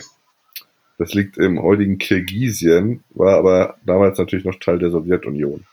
Das 0.97 1.13
liegt 1.13 1.37
im 1.37 1.61
heutigen 1.61 1.97
Kirgisien, 1.97 3.03
war 3.09 3.35
aber 3.37 3.77
damals 3.85 4.17
natürlich 4.17 4.45
noch 4.45 4.59
Teil 4.59 4.79
der 4.79 4.91
Sowjetunion. 4.91 5.65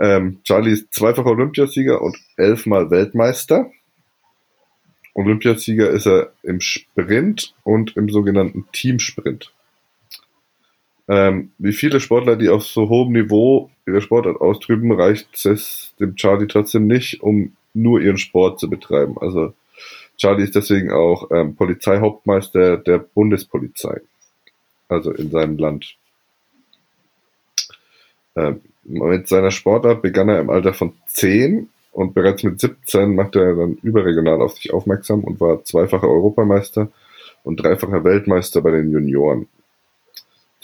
Ähm, 0.00 0.40
Charlie 0.44 0.72
ist 0.72 0.94
zweifacher 0.94 1.30
Olympiasieger 1.30 2.00
und 2.00 2.16
elfmal 2.38 2.90
Weltmeister. 2.90 3.70
Olympiasieger 5.14 5.90
ist 5.90 6.06
er 6.06 6.32
im 6.42 6.60
Sprint 6.60 7.54
und 7.64 7.96
im 7.96 8.08
sogenannten 8.08 8.66
Teamsprint. 8.72 9.52
Ähm, 11.12 11.52
wie 11.58 11.74
viele 11.74 12.00
Sportler, 12.00 12.36
die 12.36 12.48
auf 12.48 12.64
so 12.64 12.88
hohem 12.88 13.12
Niveau 13.12 13.70
ihre 13.86 14.00
Sportart 14.00 14.40
austrüben, 14.40 14.92
reicht 14.92 15.44
es 15.44 15.92
dem 16.00 16.16
Charlie 16.16 16.46
trotzdem 16.46 16.86
nicht, 16.86 17.22
um 17.22 17.54
nur 17.74 18.00
ihren 18.00 18.16
Sport 18.16 18.58
zu 18.58 18.70
betreiben. 18.70 19.18
Also 19.20 19.52
Charlie 20.16 20.44
ist 20.44 20.54
deswegen 20.54 20.90
auch 20.90 21.30
ähm, 21.30 21.54
Polizeihauptmeister 21.54 22.78
der 22.78 22.96
Bundespolizei, 22.96 24.00
also 24.88 25.10
in 25.10 25.30
seinem 25.30 25.58
Land. 25.58 25.96
Ähm, 28.34 28.62
mit 28.84 29.28
seiner 29.28 29.50
Sportart 29.50 30.00
begann 30.00 30.30
er 30.30 30.40
im 30.40 30.48
Alter 30.48 30.72
von 30.72 30.94
10 31.08 31.68
und 31.92 32.14
bereits 32.14 32.42
mit 32.42 32.58
17 32.58 33.14
machte 33.14 33.38
er 33.42 33.54
dann 33.54 33.74
überregional 33.82 34.40
auf 34.40 34.54
sich 34.54 34.72
aufmerksam 34.72 35.24
und 35.24 35.42
war 35.42 35.62
zweifacher 35.62 36.08
Europameister 36.08 36.90
und 37.44 37.56
dreifacher 37.56 38.02
Weltmeister 38.02 38.62
bei 38.62 38.70
den 38.70 38.90
Junioren. 38.90 39.46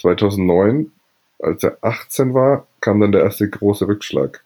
2009, 0.01 0.91
als 1.39 1.63
er 1.63 1.77
18 1.81 2.33
war, 2.33 2.67
kam 2.81 2.99
dann 2.99 3.11
der 3.11 3.21
erste 3.21 3.49
große 3.49 3.87
Rückschlag. 3.87 4.43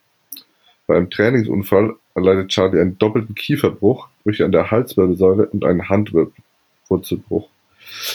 Bei 0.88 0.96
einem 0.96 1.10
Trainingsunfall 1.10 1.96
erleidet 2.13 2.50
Charlie 2.50 2.80
einen 2.80 2.98
doppelten 2.98 3.36
Kieferbruch, 3.36 4.10
Brüche 4.24 4.46
an 4.46 4.52
der 4.52 4.72
Halswirbelsäule 4.72 5.48
und 5.48 5.66
einen 5.66 5.89
Handwurzelbruch. 5.89 7.50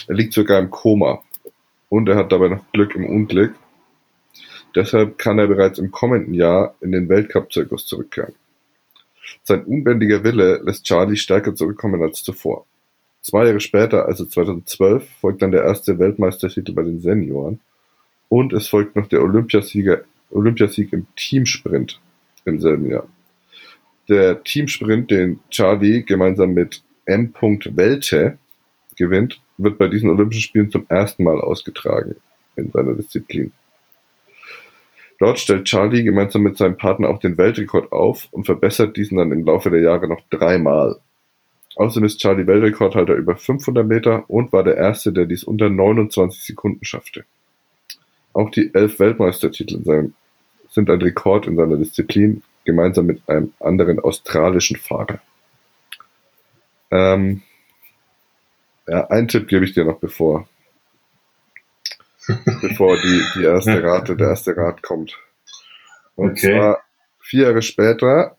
Er 0.07 0.15
liegt 0.15 0.33
sogar 0.33 0.59
im 0.59 0.71
Koma 0.71 1.23
und 1.89 2.09
er 2.09 2.17
hat 2.17 2.33
dabei 2.33 2.49
noch 2.49 2.65
Glück 2.73 2.95
im 2.95 3.07
Unglück. 3.07 3.55
Deshalb 4.75 5.19
kann 5.19 5.39
er 5.39 5.47
bereits 5.47 5.79
im 5.79 5.91
kommenden 5.91 6.35
Jahr 6.35 6.75
in 6.81 6.93
den 6.93 7.09
Weltcup-Zirkus 7.09 7.87
zurückkehren. 7.87 8.35
Sein 9.43 9.65
unbändiger 9.65 10.25
Wille 10.25 10.61
lässt 10.63 10.85
Charlie 10.85 11.17
stärker 11.17 11.55
zurückkommen 11.55 12.03
als 12.03 12.23
zuvor. 12.23 12.67
Zwei 13.21 13.47
Jahre 13.47 13.61
später, 13.61 14.07
also 14.07 14.25
2012, 14.25 15.09
folgt 15.21 15.43
dann 15.43 15.53
der 15.53 15.65
erste 15.65 15.99
Weltmeistertitel 15.99 16.73
bei 16.73 16.83
den 16.83 17.01
Senioren 17.01 17.61
und 18.29 18.53
es 18.53 18.69
folgt 18.69 18.97
noch 18.97 19.07
der 19.07 19.23
Olympiasieger, 19.23 20.03
Olympiasieg 20.31 20.93
im 20.93 21.07
Teamsprint 21.17 22.01
im 22.45 22.61
selben 22.61 22.91
Jahr. 22.91 23.07
Der 24.09 24.43
Teamsprint, 24.43 25.11
den 25.11 25.41
Charlie 25.51 26.03
gemeinsam 26.03 26.53
mit 26.55 26.83
M. 27.05 27.33
Welte 27.41 28.39
gewinnt, 28.97 29.41
wird 29.59 29.79
bei 29.79 29.89
diesen 29.89 30.11
Olympischen 30.11 30.43
Spielen 30.43 30.71
zum 30.71 30.87
ersten 30.89 31.25
Mal 31.25 31.41
ausgetragen 31.41 32.17
in 32.57 32.71
seiner 32.71 32.95
Disziplin. 32.95 33.53
Dort 35.19 35.41
stellt 35.41 35.65
Charlie 35.65 36.05
gemeinsam 36.05 36.43
mit 36.43 36.57
seinem 36.57 36.77
Partner 36.77 37.09
auch 37.09 37.19
den 37.19 37.37
Weltrekord 37.37 37.91
auf 37.93 38.29
und 38.31 38.45
verbessert 38.45 38.97
diesen 38.97 39.19
dann 39.19 39.33
im 39.33 39.45
Laufe 39.45 39.69
der 39.71 39.81
Jahre 39.81 40.07
noch 40.07 40.21
dreimal. 40.31 41.01
Außerdem 41.79 42.07
ist 42.07 42.19
Charlie 42.19 42.49
Weltrekordhalter 42.49 43.15
über 43.15 43.37
500 43.37 43.87
Meter 43.87 44.29
und 44.29 44.53
war 44.53 44.65
der 44.65 44.77
Erste, 44.77 45.13
der 45.13 45.27
dies 45.27 45.45
unter 45.45 45.71
29 45.71 46.43
Sekunden 46.43 46.85
schaffte. 46.85 47.25
Auch 48.33 48.51
die 48.51 48.75
elf 48.75 48.99
Weltmeistertitel 48.99 50.13
sind 50.69 50.91
ein 50.91 51.01
Rekord 51.01 51.47
in 51.47 51.57
seiner 51.57 51.77
Disziplin, 51.77 52.43
gemeinsam 52.65 53.07
mit 53.07 53.23
einem 53.29 53.53
anderen 53.61 54.01
australischen 54.01 54.77
Fahrer. 54.77 55.21
Ähm, 56.91 57.43
ja, 58.89 59.07
einen 59.07 59.29
Tipp 59.29 59.47
gebe 59.47 59.65
ich 59.65 59.73
dir 59.73 59.85
noch, 59.85 60.01
bevor, 60.01 60.49
bevor 62.61 62.97
die, 62.97 63.23
die 63.37 63.45
erste 63.45 63.81
Rate, 63.85 64.17
der 64.17 64.31
erste 64.31 64.57
Rat 64.57 64.83
kommt. 64.83 65.17
Und 66.17 66.33
okay. 66.33 66.59
zwar 66.59 66.83
vier 67.21 67.45
Jahre 67.45 67.63
später 67.63 68.37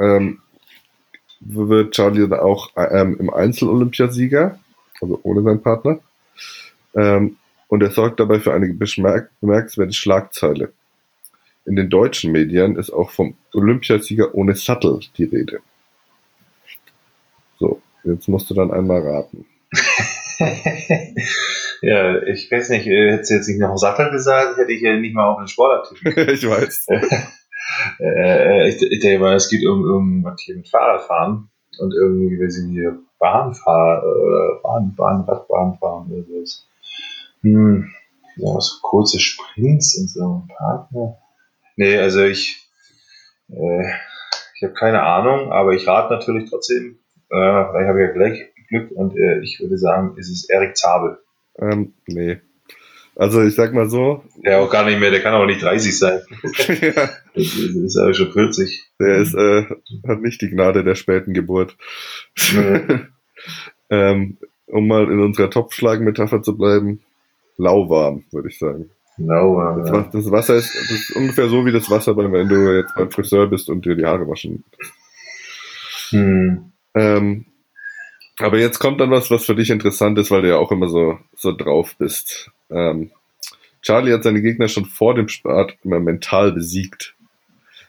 ähm, 0.00 0.40
wird 1.40 1.94
Charlie 1.94 2.28
dann 2.28 2.40
auch 2.40 2.70
ähm, 2.76 3.16
im 3.18 3.30
Einzel-Olympiasieger, 3.30 4.58
also 5.00 5.20
ohne 5.22 5.42
seinen 5.42 5.62
Partner. 5.62 6.00
Ähm, 6.94 7.36
und 7.68 7.82
er 7.82 7.90
sorgt 7.90 8.18
dabei 8.18 8.40
für 8.40 8.54
eine 8.54 8.72
bemerk 8.72 9.30
bemerkenswerte 9.40 9.92
Schlagzeile. 9.92 10.72
In 11.66 11.76
den 11.76 11.90
deutschen 11.90 12.32
Medien 12.32 12.76
ist 12.76 12.90
auch 12.90 13.10
vom 13.10 13.36
Olympiasieger 13.52 14.34
ohne 14.34 14.54
Sattel 14.54 15.00
die 15.18 15.24
Rede. 15.24 15.60
So, 17.58 17.82
jetzt 18.04 18.26
musst 18.28 18.48
du 18.48 18.54
dann 18.54 18.72
einmal 18.72 19.02
raten. 19.02 19.44
ja, 21.82 22.22
ich 22.22 22.50
weiß 22.50 22.70
nicht, 22.70 22.86
hättest 22.86 23.30
du 23.30 23.34
jetzt 23.34 23.48
nicht 23.48 23.60
noch 23.60 23.76
Sattel 23.76 24.10
gesagt, 24.10 24.56
hätte 24.56 24.72
ich 24.72 24.80
ja 24.80 24.96
nicht 24.96 25.14
mal 25.14 25.26
auf 25.26 25.38
einen 25.38 25.48
Sportart 25.48 25.92
Ich 26.04 26.48
weiß. 26.48 26.86
äh, 28.00 28.68
ich, 28.68 28.82
ich 28.82 29.00
denke 29.00 29.20
mal, 29.20 29.34
es 29.34 29.48
geht 29.48 29.66
um, 29.66 29.84
um 29.84 30.24
was 30.24 30.40
hier 30.40 30.56
mit 30.56 30.68
Fahrradfahren 30.68 31.50
und 31.78 31.94
irgendwie, 31.94 32.38
wir 32.38 32.50
sind 32.50 32.70
hier 32.70 32.98
Bahnfahr 33.18 34.02
oder 34.02 34.60
Bahn, 34.62 34.94
Bahn, 34.96 35.24
oder 35.24 36.22
sowas. 36.22 36.66
Hm, 37.42 37.90
ja, 38.36 38.60
so 38.60 38.80
kurze 38.82 39.18
Sprints 39.18 39.98
und 39.98 40.10
so 40.10 40.24
ein 40.24 40.48
Partner. 40.56 41.18
Nee, 41.76 41.96
also 41.98 42.22
ich, 42.22 42.68
äh, 43.50 43.84
ich 44.54 44.62
habe 44.62 44.74
keine 44.74 45.02
Ahnung, 45.02 45.52
aber 45.52 45.72
ich 45.72 45.86
rate 45.86 46.12
natürlich 46.12 46.50
trotzdem, 46.50 46.98
äh, 47.30 47.82
ich 47.82 47.88
habe 47.88 48.00
ja 48.00 48.12
gleich 48.12 48.52
Glück 48.68 48.90
und 48.92 49.16
äh, 49.16 49.40
ich 49.40 49.60
würde 49.60 49.78
sagen, 49.78 50.16
es 50.18 50.28
ist 50.28 50.50
Erik 50.50 50.76
Zabel. 50.76 51.18
Ähm, 51.58 51.94
nee. 52.06 52.40
Also 53.18 53.42
ich 53.42 53.56
sag 53.56 53.74
mal 53.74 53.90
so. 53.90 54.22
Der 54.44 54.60
auch 54.60 54.70
gar 54.70 54.84
nicht 54.84 55.00
mehr, 55.00 55.10
der 55.10 55.20
kann 55.20 55.34
auch 55.34 55.44
nicht 55.44 55.60
30 55.60 55.98
sein. 55.98 56.20
ja. 56.80 57.10
Das 57.34 57.56
ist 57.56 57.96
aber 57.98 58.14
schon 58.14 58.32
40. 58.32 58.86
Der 59.00 59.16
ist, 59.16 59.34
äh, 59.34 59.64
hat 60.06 60.20
nicht 60.20 60.40
die 60.40 60.50
Gnade 60.50 60.84
der 60.84 60.94
späten 60.94 61.34
Geburt. 61.34 61.76
ähm, 63.90 64.38
um 64.66 64.86
mal 64.86 65.10
in 65.10 65.18
unserer 65.18 65.50
Topfschlagen-Metapher 65.50 66.42
zu 66.42 66.56
bleiben, 66.56 67.00
lauwarm, 67.56 68.22
würde 68.30 68.48
ich 68.50 68.58
sagen. 68.58 68.90
Lauwarm. 69.16 69.80
Das, 69.80 69.90
ja. 69.90 70.08
das, 70.12 70.30
Wasser 70.30 70.54
ist, 70.54 70.72
das 70.72 70.90
ist 70.92 71.16
ungefähr 71.16 71.48
so 71.48 71.66
wie 71.66 71.72
das 71.72 71.90
Wasser, 71.90 72.16
wenn 72.16 72.48
du 72.48 72.76
jetzt 72.76 72.94
beim 72.94 73.10
Friseur 73.10 73.48
bist 73.48 73.68
und 73.68 73.84
dir 73.84 73.96
die 73.96 74.06
Haare 74.06 74.28
waschen. 74.28 74.62
Hm. 76.10 76.70
Ähm, 76.94 77.46
aber 78.38 78.60
jetzt 78.60 78.78
kommt 78.78 79.00
dann 79.00 79.10
was, 79.10 79.28
was 79.32 79.44
für 79.44 79.56
dich 79.56 79.70
interessant 79.70 80.20
ist, 80.20 80.30
weil 80.30 80.42
du 80.42 80.50
ja 80.50 80.58
auch 80.58 80.70
immer 80.70 80.88
so, 80.88 81.18
so 81.34 81.50
drauf 81.50 81.96
bist. 81.98 82.52
Ähm, 82.70 83.10
Charlie 83.82 84.12
hat 84.12 84.24
seine 84.24 84.42
Gegner 84.42 84.68
schon 84.68 84.84
vor 84.84 85.14
dem 85.14 85.28
Start 85.28 85.76
immer 85.84 86.00
mental 86.00 86.52
besiegt. 86.52 87.14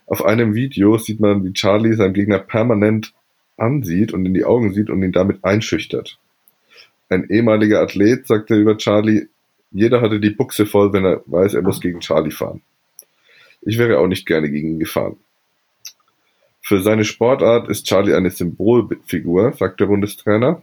Auf 0.05 0.25
einem 0.25 0.55
Video 0.55 0.97
sieht 0.97 1.19
man, 1.19 1.43
wie 1.43 1.53
Charlie 1.53 1.93
seinen 1.93 2.13
Gegner 2.13 2.39
permanent 2.39 3.13
ansieht 3.57 4.13
und 4.13 4.25
in 4.25 4.33
die 4.33 4.45
Augen 4.45 4.73
sieht 4.73 4.89
und 4.89 5.03
ihn 5.03 5.11
damit 5.11 5.43
einschüchtert. 5.43 6.17
Ein 7.09 7.29
ehemaliger 7.29 7.81
Athlet 7.81 8.27
sagte 8.27 8.55
über 8.55 8.77
Charlie, 8.77 9.27
jeder 9.71 10.01
hatte 10.01 10.19
die 10.19 10.29
Buchse 10.31 10.65
voll, 10.65 10.93
wenn 10.93 11.05
er 11.05 11.21
weiß, 11.25 11.53
er 11.53 11.61
muss 11.61 11.81
gegen 11.81 11.99
Charlie 11.99 12.31
fahren. 12.31 12.61
Ich 13.61 13.77
wäre 13.77 13.99
auch 13.99 14.07
nicht 14.07 14.25
gerne 14.25 14.49
gegen 14.49 14.69
ihn 14.69 14.79
gefahren. 14.79 15.17
Für 16.61 16.81
seine 16.81 17.03
Sportart 17.03 17.67
ist 17.67 17.85
Charlie 17.85 18.13
eine 18.13 18.29
Symbolfigur, 18.29 19.53
sagt 19.53 19.79
der 19.79 19.87
Bundestrainer. 19.87 20.61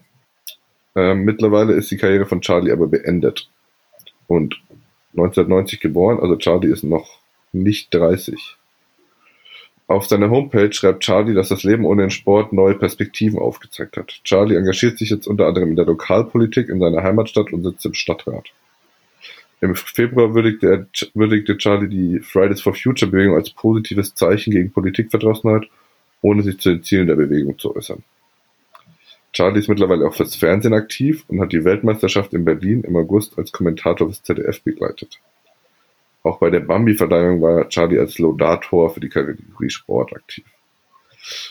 Ähm, 0.95 1.25
mittlerweile 1.25 1.75
ist 1.75 1.91
die 1.91 1.97
Karriere 1.97 2.27
von 2.27 2.41
Charlie 2.41 2.73
aber 2.73 2.87
beendet. 2.87 3.51
Und 4.27 4.61
1990 5.13 5.81
geboren, 5.81 6.19
also 6.21 6.37
Charlie 6.37 6.71
ist 6.71 6.85
noch 6.85 7.21
nicht 7.53 7.93
30. 7.95 8.57
Auf 9.89 10.07
seiner 10.07 10.31
Homepage 10.31 10.73
schreibt 10.73 11.05
Charlie, 11.05 11.35
dass 11.35 11.49
das 11.49 11.63
Leben 11.63 11.85
ohne 11.85 12.03
den 12.03 12.11
Sport 12.11 12.53
neue 12.53 12.75
Perspektiven 12.75 13.39
aufgezeigt 13.39 13.97
hat. 13.97 14.21
Charlie 14.25 14.57
engagiert 14.57 14.99
sich 14.99 15.11
jetzt 15.11 15.29
unter 15.29 15.47
anderem 15.47 15.71
in 15.71 15.77
der 15.77 15.87
Lokalpolitik 15.87 16.69
in 16.69 16.81
seiner 16.81 17.03
Heimatstadt 17.03 17.53
und 17.53 17.63
sitzt 17.63 17.87
im 17.87 17.95
Stadtrat. 17.95 18.51
Im 19.61 19.75
Februar 19.75 20.35
würdigte, 20.35 20.89
würdigte 21.15 21.57
Charlie 21.57 21.89
die 21.89 22.21
Fridays 22.21 22.61
for 22.61 22.75
Future 22.75 23.11
Bewegung 23.11 23.37
als 23.37 23.51
positives 23.51 24.15
Zeichen 24.15 24.51
gegen 24.51 24.73
Politikverdrossenheit 24.73 25.69
ohne 26.27 26.43
sich 26.43 26.59
zu 26.59 26.71
den 26.71 26.83
Zielen 26.83 27.07
der 27.07 27.15
Bewegung 27.15 27.59
zu 27.59 27.75
äußern. 27.75 28.03
Charlie 29.37 29.59
ist 29.59 29.69
mittlerweile 29.69 30.09
auch 30.09 30.15
fürs 30.15 30.35
Fernsehen 30.35 30.73
aktiv 30.73 31.27
und 31.29 31.43
hat 31.43 31.53
die 31.53 31.63
Weltmeisterschaft 31.63 32.33
in 32.33 32.47
Berlin 32.47 32.81
im 32.85 32.97
August 32.97 33.37
als 33.37 33.53
Kommentator 33.53 34.09
fürs 34.09 34.23
ZDF 34.23 34.63
begleitet. 34.63 35.21
Auch 36.23 36.39
bei 36.39 36.49
der 36.49 36.61
Bambi-Verleihung 36.61 37.43
war 37.43 37.69
Charlie 37.69 37.99
als 37.99 38.19
Laudator 38.19 38.89
für 38.89 39.01
die 39.01 39.11
Kategorie 39.11 39.69
Sport 39.69 40.15
aktiv. 40.17 40.47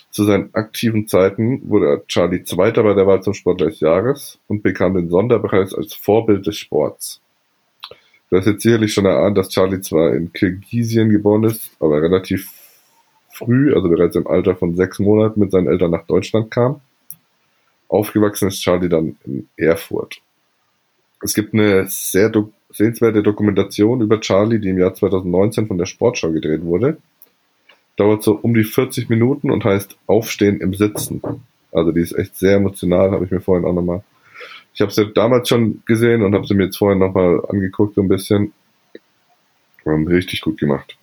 Zu 0.10 0.24
seinen 0.24 0.52
aktiven 0.56 1.08
Zeiten 1.08 1.70
wurde 1.70 2.04
Charlie 2.08 2.44
Zweiter 2.44 2.82
bei 2.82 2.96
der 2.96 3.06
Wahl 3.06 3.22
zum 3.22 3.36
Sportler 3.36 3.68
des 3.68 3.82
Jahres 3.82 4.40
und 4.48 4.64
bekam 4.64 4.96
den 4.96 5.10
Sonderpreis 5.10 5.76
als 5.76 5.94
Vorbild 5.94 6.48
des 6.48 6.58
Sports. 6.58 7.22
Du 8.32 8.38
hast 8.38 8.48
jetzt 8.48 8.64
sicherlich 8.64 8.96
schon 8.96 9.06
erahnt, 9.06 9.38
dass 9.38 9.50
Charlie 9.50 9.82
zwar 9.82 10.16
in 10.16 10.34
Kirgisien 10.34 11.12
geboren 11.12 11.44
ist, 11.44 11.70
aber 11.80 12.02
relativ 12.02 12.50
früh, 13.30 13.76
also 13.76 13.90
bereits 13.90 14.16
im 14.16 14.26
Alter 14.26 14.56
von 14.56 14.74
sechs 14.74 14.98
Monaten, 14.98 15.40
mit 15.40 15.52
seinen 15.52 15.68
Eltern 15.68 15.92
nach 15.92 16.08
Deutschland 16.08 16.50
kam. 16.50 16.82
Aufgewachsen 17.88 18.48
ist 18.48 18.62
Charlie 18.62 18.90
dann 18.90 19.18
in 19.26 19.48
Erfurt. 19.58 20.22
Es 21.22 21.34
gibt 21.34 21.54
eine 21.54 21.88
sehr 21.88 22.30
do 22.30 22.52
sehenswerte 22.72 23.24
Dokumentation 23.24 24.02
über 24.02 24.20
Charlie, 24.20 24.60
die 24.60 24.70
im 24.70 24.78
Jahr 24.78 24.94
2019 24.94 25.68
von 25.68 25.78
der 25.78 25.86
Sportschau 25.86 26.32
gedreht 26.32 26.64
wurde. 26.64 26.98
Dauert 27.96 28.22
so 28.22 28.34
um 28.34 28.54
die 28.54 28.66
40 28.66 29.10
Minuten 29.10 29.50
und 29.50 29.64
heißt 29.64 29.96
Aufstehen 30.08 30.60
im 30.60 30.74
Sitzen. 30.74 31.22
Also 31.72 31.94
die 31.94 32.02
ist 32.02 32.12
echt 32.12 32.36
sehr 32.36 32.58
emotional, 32.58 33.12
habe 33.12 33.24
ich 33.24 33.32
mir 33.32 33.40
vorhin 33.40 33.66
auch 33.66 33.74
nochmal. 33.74 34.04
Ich 34.74 34.82
habe 34.82 34.92
sie 34.92 35.08
damals 35.14 35.48
schon 35.48 35.84
gesehen 35.86 36.22
und 36.22 36.36
habe 36.36 36.46
sie 36.46 36.54
mir 36.54 36.66
jetzt 36.66 36.78
vorhin 36.78 37.00
nochmal 37.00 37.42
angeguckt, 37.48 37.96
so 37.96 38.02
ein 38.02 38.10
bisschen. 38.10 38.52
Richtig 39.86 40.42
gut 40.42 40.60
gemacht. 40.60 40.98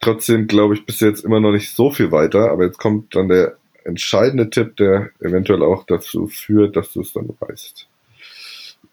Trotzdem 0.00 0.46
glaube 0.46 0.74
ich 0.74 0.86
bis 0.86 1.00
jetzt 1.00 1.24
immer 1.24 1.40
noch 1.40 1.50
nicht 1.50 1.74
so 1.74 1.90
viel 1.90 2.12
weiter, 2.12 2.52
aber 2.52 2.66
jetzt 2.66 2.78
kommt 2.78 3.16
dann 3.16 3.28
der 3.28 3.56
entscheidende 3.86 4.50
Tipp, 4.50 4.76
der 4.76 5.10
eventuell 5.20 5.62
auch 5.62 5.84
dazu 5.84 6.26
führt, 6.26 6.76
dass 6.76 6.92
du 6.92 7.00
es 7.00 7.12
dann 7.12 7.28
weißt. 7.40 7.88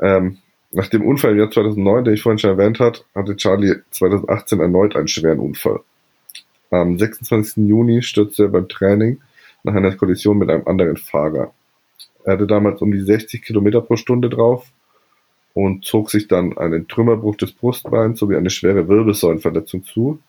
Ähm, 0.02 0.38
nach 0.72 0.88
dem 0.88 1.06
Unfall 1.06 1.34
im 1.34 1.40
Jahr 1.40 1.52
2009, 1.52 2.06
den 2.06 2.14
ich 2.16 2.22
vorhin 2.22 2.40
schon 2.40 2.50
erwähnt 2.52 2.80
hat, 2.80 3.06
hatte 3.14 3.36
Charlie 3.36 3.76
2018 3.92 4.60
erneut 4.60 4.96
einen 4.96 5.08
schweren 5.08 5.40
Unfall. 5.40 5.82
Am 6.72 6.98
26. 6.98 7.68
Juni 7.68 8.02
stürzte 8.02 8.44
er 8.44 8.50
beim 8.50 8.68
Training 8.68 9.22
nach 9.64 9.76
einer 9.76 9.96
Kollision 9.96 10.40
mit 10.40 10.50
einem 10.50 10.68
anderen 10.68 10.98
Fahrer. 10.98 11.54
Er 12.24 12.34
hatte 12.34 12.48
damals 12.48 12.82
um 12.82 12.92
die 12.92 13.02
60 13.02 13.44
Kilometer 13.44 13.82
pro 13.82 13.96
Stunde 13.98 14.30
drauf 14.30 14.66
und 15.54 15.86
zog 15.86 16.10
sich 16.10 16.28
dann 16.28 16.58
einen 16.58 16.88
Trümmerbruch 16.88 17.36
des 17.36 17.52
Brustbeins 17.52 18.20
sowie 18.20 18.36
eine 18.36 18.50
schwere 18.50 18.88
Wirbelsäulenverletzung 18.88 19.84
zu, 19.84 20.20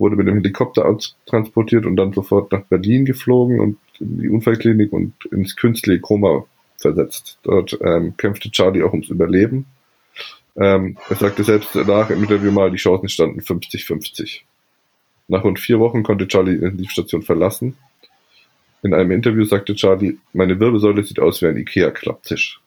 wurde 0.00 0.16
mit 0.16 0.26
dem 0.26 0.36
Helikopter 0.36 0.98
transportiert 1.26 1.86
und 1.86 1.96
dann 1.96 2.12
sofort 2.12 2.50
nach 2.50 2.62
Berlin 2.62 3.04
geflogen 3.04 3.60
und 3.60 3.78
in 4.00 4.18
die 4.18 4.28
Unfallklinik 4.28 4.92
und 4.92 5.12
ins 5.26 5.54
künstliche 5.54 6.00
Koma 6.00 6.44
versetzt. 6.78 7.38
Dort 7.42 7.78
ähm, 7.82 8.16
kämpfte 8.16 8.50
Charlie 8.50 8.82
auch 8.82 8.92
ums 8.92 9.10
Überleben. 9.10 9.66
Ähm, 10.56 10.96
er 11.08 11.16
sagte 11.16 11.44
selbst 11.44 11.70
danach 11.74 12.10
im 12.10 12.22
Interview 12.22 12.50
mal, 12.50 12.70
die 12.70 12.78
Chancen 12.78 13.08
standen 13.08 13.40
50-50. 13.40 14.40
Nach 15.28 15.44
rund 15.44 15.60
vier 15.60 15.78
Wochen 15.78 16.02
konnte 16.02 16.26
Charlie 16.26 16.58
die 16.58 16.64
Intensivstation 16.64 17.22
verlassen. 17.22 17.76
In 18.82 18.94
einem 18.94 19.10
Interview 19.10 19.44
sagte 19.44 19.74
Charlie, 19.74 20.18
meine 20.32 20.58
Wirbelsäule 20.58 21.04
sieht 21.04 21.20
aus 21.20 21.42
wie 21.42 21.46
ein 21.46 21.58
Ikea-Klapptisch. 21.58 22.60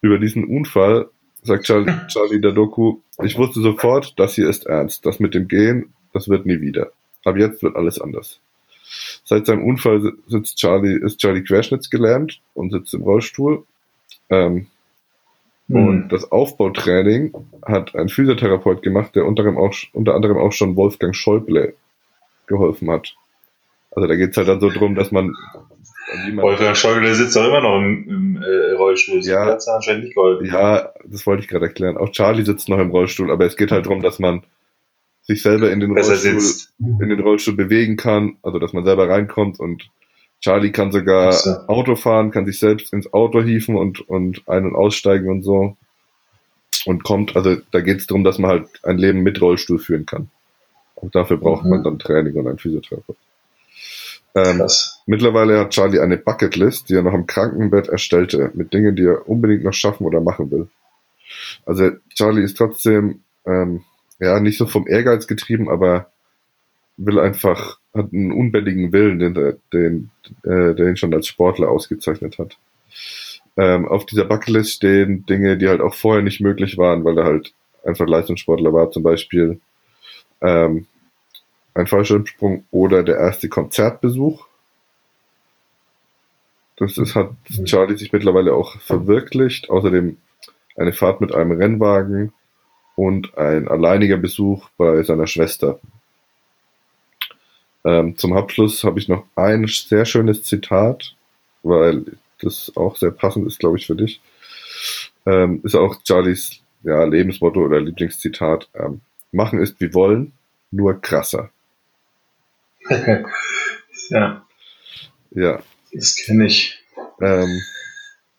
Über 0.00 0.18
diesen 0.18 0.44
Unfall 0.44 1.10
sagt 1.46 1.64
Charlie, 1.66 1.92
Charlie 2.08 2.40
der 2.40 2.52
Doku, 2.52 2.98
ich 3.22 3.38
wusste 3.38 3.60
sofort, 3.60 4.18
das 4.18 4.34
hier 4.34 4.48
ist 4.48 4.66
ernst. 4.66 5.06
Das 5.06 5.20
mit 5.20 5.34
dem 5.34 5.48
Gehen, 5.48 5.94
das 6.12 6.28
wird 6.28 6.46
nie 6.46 6.60
wieder. 6.60 6.92
Aber 7.24 7.38
jetzt 7.38 7.62
wird 7.62 7.76
alles 7.76 8.00
anders. 8.00 8.40
Seit 9.24 9.46
seinem 9.46 9.64
Unfall 9.64 10.12
sitzt 10.28 10.58
Charlie, 10.58 10.98
ist 10.98 11.18
Charlie 11.18 11.42
querschnittsgelähmt 11.42 12.40
und 12.54 12.70
sitzt 12.70 12.94
im 12.94 13.02
Rollstuhl. 13.02 13.64
Ähm, 14.30 14.68
mhm. 15.66 15.76
Und 15.76 16.08
das 16.10 16.30
Aufbautraining 16.30 17.32
hat 17.64 17.94
ein 17.96 18.08
Physiotherapeut 18.08 18.82
gemacht, 18.82 19.16
der 19.16 19.26
unter 19.26 19.42
anderem 19.42 19.58
auch, 19.58 19.74
unter 19.92 20.14
anderem 20.14 20.38
auch 20.38 20.52
schon 20.52 20.76
Wolfgang 20.76 21.14
Schäuble 21.14 21.74
geholfen 22.46 22.90
hat. 22.90 23.16
Also 23.90 24.06
da 24.06 24.14
geht 24.14 24.30
es 24.30 24.36
halt 24.36 24.48
dann 24.48 24.60
so 24.60 24.70
drum, 24.70 24.94
dass 24.94 25.10
man 25.10 25.34
Wolfgang 26.36 26.76
Schäuble 26.76 27.14
sitzt 27.14 27.34
doch 27.36 27.46
immer 27.46 27.60
noch 27.60 27.78
im, 27.78 28.08
im 28.08 28.42
äh, 28.42 28.72
Rollstuhl. 28.72 29.20
Ja, 29.22 29.46
das 29.46 29.66
anscheinend 29.66 30.04
nicht 30.04 30.14
geholfen. 30.14 30.46
Ja, 30.46 30.92
das 31.04 31.26
wollte 31.26 31.42
ich 31.42 31.48
gerade 31.48 31.66
erklären. 31.66 31.96
Auch 31.96 32.10
Charlie 32.10 32.44
sitzt 32.44 32.68
noch 32.68 32.78
im 32.78 32.90
Rollstuhl, 32.90 33.30
aber 33.30 33.44
es 33.44 33.56
geht 33.56 33.72
halt 33.72 33.86
darum, 33.86 34.02
dass 34.02 34.18
man 34.18 34.42
sich 35.22 35.42
selber 35.42 35.72
in 35.72 35.80
den, 35.80 35.90
Rollstuhl, 35.90 36.40
in 36.78 37.08
den 37.08 37.20
Rollstuhl 37.20 37.56
bewegen 37.56 37.96
kann, 37.96 38.36
also 38.42 38.60
dass 38.60 38.72
man 38.72 38.84
selber 38.84 39.08
reinkommt 39.08 39.58
und 39.58 39.90
Charlie 40.40 40.70
kann 40.70 40.92
sogar 40.92 41.32
so. 41.32 41.50
Auto 41.66 41.96
fahren, 41.96 42.30
kann 42.30 42.46
sich 42.46 42.60
selbst 42.60 42.92
ins 42.92 43.12
Auto 43.12 43.42
hieven 43.42 43.74
und, 43.76 44.08
und 44.08 44.48
ein- 44.48 44.66
und 44.66 44.76
aussteigen 44.76 45.28
und 45.28 45.42
so. 45.42 45.76
Und 46.84 47.02
kommt, 47.02 47.34
also 47.34 47.56
da 47.72 47.80
geht 47.80 47.98
es 47.98 48.06
darum, 48.06 48.22
dass 48.22 48.38
man 48.38 48.50
halt 48.50 48.68
ein 48.84 48.98
Leben 48.98 49.22
mit 49.22 49.40
Rollstuhl 49.40 49.80
führen 49.80 50.06
kann. 50.06 50.30
Und 50.94 51.16
dafür 51.16 51.36
braucht 51.36 51.64
mhm. 51.64 51.70
man 51.70 51.82
dann 51.82 51.98
Training 51.98 52.34
und 52.34 52.46
einen 52.46 52.58
Physiotherapeut. 52.58 53.16
Ähm, 54.36 54.66
mittlerweile 55.06 55.58
hat 55.58 55.70
Charlie 55.70 56.00
eine 56.00 56.16
Bucketlist, 56.16 56.88
die 56.88 56.94
er 56.94 57.02
noch 57.02 57.14
im 57.14 57.26
Krankenbett 57.26 57.88
erstellte, 57.88 58.50
mit 58.54 58.72
Dingen, 58.72 58.96
die 58.96 59.04
er 59.04 59.28
unbedingt 59.28 59.64
noch 59.64 59.72
schaffen 59.72 60.04
oder 60.04 60.20
machen 60.20 60.50
will. 60.50 60.68
Also 61.64 61.90
Charlie 62.14 62.42
ist 62.42 62.56
trotzdem 62.56 63.20
ähm, 63.46 63.84
ja 64.20 64.38
nicht 64.40 64.58
so 64.58 64.66
vom 64.66 64.86
Ehrgeiz 64.86 65.26
getrieben, 65.26 65.68
aber 65.68 66.10
will 66.96 67.18
einfach, 67.18 67.78
hat 67.94 68.12
einen 68.12 68.32
unbändigen 68.32 68.92
Willen, 68.92 69.18
den, 69.18 69.58
den, 69.72 70.10
äh, 70.42 70.74
der 70.74 70.88
ihn 70.88 70.96
schon 70.96 71.14
als 71.14 71.26
Sportler 71.26 71.68
ausgezeichnet 71.70 72.38
hat. 72.38 72.56
Ähm, 73.56 73.86
auf 73.86 74.06
dieser 74.06 74.24
Bucketlist 74.24 74.72
stehen 74.72 75.24
Dinge, 75.26 75.56
die 75.56 75.68
halt 75.68 75.80
auch 75.80 75.94
vorher 75.94 76.22
nicht 76.22 76.40
möglich 76.40 76.76
waren, 76.78 77.04
weil 77.04 77.18
er 77.18 77.24
halt 77.24 77.54
einfach 77.84 78.06
Leistungssportler 78.06 78.72
war, 78.72 78.90
zum 78.90 79.02
Beispiel 79.02 79.60
ähm, 80.40 80.86
ein 81.74 81.86
Fallschirmsprung 81.86 82.64
oder 82.70 83.02
der 83.02 83.16
erste 83.16 83.48
Konzertbesuch. 83.48 84.45
Das 86.76 86.98
ist, 86.98 87.14
hat 87.14 87.30
Charlie 87.64 87.96
sich 87.96 88.12
mittlerweile 88.12 88.54
auch 88.54 88.78
verwirklicht. 88.80 89.70
Außerdem 89.70 90.16
eine 90.76 90.92
Fahrt 90.92 91.20
mit 91.20 91.34
einem 91.34 91.52
Rennwagen 91.52 92.32
und 92.96 93.36
ein 93.36 93.68
alleiniger 93.68 94.16
Besuch 94.16 94.68
bei 94.76 95.02
seiner 95.02 95.26
Schwester. 95.26 95.80
Ähm, 97.84 98.16
zum 98.18 98.32
Abschluss 98.32 98.84
habe 98.84 98.98
ich 98.98 99.08
noch 99.08 99.24
ein 99.36 99.66
sehr 99.68 100.04
schönes 100.04 100.42
Zitat, 100.42 101.14
weil 101.62 102.04
das 102.40 102.72
auch 102.74 102.96
sehr 102.96 103.10
passend 103.10 103.46
ist, 103.46 103.58
glaube 103.58 103.78
ich, 103.78 103.86
für 103.86 103.94
dich. 103.94 104.20
Ähm, 105.24 105.60
ist 105.62 105.74
auch 105.74 105.96
Charlies 106.06 106.60
ja, 106.82 107.04
Lebensmotto 107.04 107.60
oder 107.60 107.80
Lieblingszitat. 107.80 108.68
Ähm, 108.74 109.00
machen 109.32 109.60
ist 109.60 109.80
wie 109.80 109.94
wollen, 109.94 110.32
nur 110.70 111.00
krasser. 111.00 111.50
ja. 114.10 114.44
Ja. 115.30 115.62
Das 115.96 116.16
kenne 116.16 116.46
ich. 116.46 116.78
Ähm, 117.22 117.62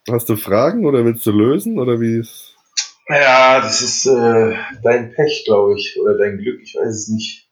hast 0.10 0.30
du 0.30 0.36
Fragen 0.36 0.86
oder 0.86 1.04
willst 1.06 1.26
du 1.26 1.32
lösen 1.32 1.80
oder 1.80 2.00
wie 2.00 2.20
ist? 2.20 2.56
Ja, 3.10 3.62
das 3.62 3.82
ist 3.82 4.06
äh, 4.06 4.56
dein 4.84 5.14
Pech, 5.14 5.44
glaube 5.46 5.76
ich, 5.76 5.98
oder 6.00 6.18
dein 6.18 6.38
Glück, 6.38 6.62
ich 6.62 6.76
weiß 6.76 6.94
es 6.94 7.08
nicht. 7.08 7.50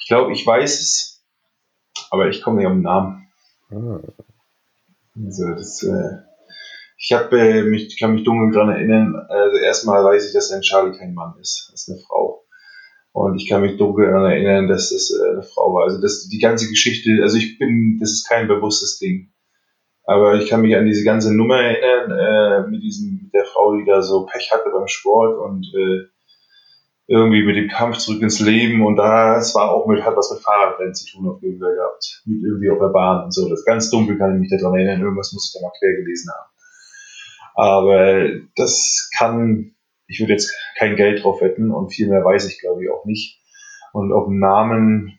Ich 0.00 0.08
glaube, 0.08 0.32
ich 0.32 0.46
weiß 0.46 0.80
es, 0.80 1.24
aber 2.10 2.28
ich 2.28 2.42
komme 2.42 2.58
nicht 2.58 2.66
auf 2.66 2.74
den 2.74 2.82
Namen. 2.82 3.28
Ah. 3.70 4.00
Also 5.16 5.48
das, 5.54 5.82
äh, 5.82 6.18
ich 6.98 7.12
habe 7.12 7.40
äh, 7.40 7.62
mich, 7.62 7.98
kann 7.98 8.14
mich 8.14 8.24
dunkel 8.24 8.52
daran 8.52 8.74
erinnern. 8.74 9.16
Also 9.28 9.56
erstmal 9.56 10.04
weiß 10.04 10.26
ich, 10.26 10.34
dass 10.34 10.52
ein 10.52 10.60
Charlie 10.60 10.96
kein 10.96 11.14
Mann 11.14 11.34
ist, 11.40 11.70
das 11.72 11.82
ist 11.82 11.88
eine 11.88 11.98
Frau. 12.06 12.35
Und 13.16 13.40
ich 13.40 13.48
kann 13.48 13.62
mich 13.62 13.78
dunkel 13.78 14.10
daran 14.10 14.30
erinnern, 14.30 14.68
dass 14.68 14.90
das 14.90 15.10
äh, 15.10 15.30
eine 15.32 15.42
Frau 15.42 15.72
war. 15.72 15.84
Also 15.84 16.02
das, 16.02 16.28
die 16.28 16.38
ganze 16.38 16.68
Geschichte, 16.68 17.20
also 17.22 17.38
ich 17.38 17.58
bin, 17.58 17.96
das 17.98 18.10
ist 18.10 18.28
kein 18.28 18.46
bewusstes 18.46 18.98
Ding. 18.98 19.32
Aber 20.04 20.34
ich 20.34 20.50
kann 20.50 20.60
mich 20.60 20.76
an 20.76 20.84
diese 20.84 21.02
ganze 21.02 21.34
Nummer 21.34 21.56
erinnern, 21.56 22.10
äh, 22.10 22.70
mit 22.70 22.82
diesem, 22.82 23.22
mit 23.22 23.32
der 23.32 23.46
Frau, 23.46 23.74
die 23.74 23.86
da 23.86 24.02
so 24.02 24.26
Pech 24.26 24.52
hatte 24.52 24.68
beim 24.70 24.86
Sport 24.86 25.38
und 25.38 25.64
äh, 25.74 26.02
irgendwie 27.06 27.42
mit 27.42 27.56
dem 27.56 27.70
Kampf 27.70 27.96
zurück 27.96 28.20
ins 28.20 28.38
Leben 28.38 28.84
und 28.84 28.96
da, 28.96 29.38
es 29.38 29.54
war 29.54 29.70
auch 29.70 29.86
mit, 29.86 30.04
hat 30.04 30.14
was 30.14 30.30
mit 30.32 30.42
Fahrradrennen 30.42 30.94
zu 30.94 31.10
tun 31.10 31.26
auf 31.26 31.40
jeden 31.40 31.58
Fall 31.58 31.74
gehabt. 31.74 32.22
Mit 32.26 32.42
irgendwie 32.44 32.68
auf 32.68 32.80
der 32.80 32.92
Bahn 32.92 33.24
und 33.24 33.32
so. 33.32 33.48
Das 33.48 33.64
ganz 33.64 33.88
dunkel 33.88 34.18
kann 34.18 34.34
ich 34.34 34.40
mich 34.40 34.60
daran 34.60 34.76
erinnern, 34.76 35.00
irgendwas 35.00 35.32
muss 35.32 35.48
ich 35.48 35.58
da 35.58 35.66
mal 35.66 35.72
quer 35.78 35.96
gelesen 35.96 36.30
haben. 36.36 36.50
Aber 37.54 38.28
das 38.56 39.08
kann, 39.16 39.74
ich 40.08 40.20
würde 40.20 40.32
jetzt 40.32 40.54
kein 40.78 40.96
Geld 40.96 41.22
drauf 41.22 41.40
wetten 41.40 41.70
und 41.70 41.90
viel 41.90 42.08
mehr 42.08 42.24
weiß 42.24 42.48
ich 42.48 42.60
glaube 42.60 42.84
ich 42.84 42.90
auch 42.90 43.04
nicht. 43.04 43.40
Und 43.92 44.12
auf 44.12 44.26
den 44.26 44.38
Namen, 44.38 45.18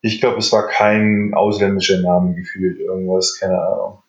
ich 0.00 0.20
glaube, 0.20 0.38
es 0.38 0.52
war 0.52 0.68
kein 0.68 1.32
ausländischer 1.34 2.00
Name 2.00 2.34
gefühlt, 2.34 2.78
irgendwas, 2.78 3.36
keine 3.40 3.60
Ahnung. 3.60 4.02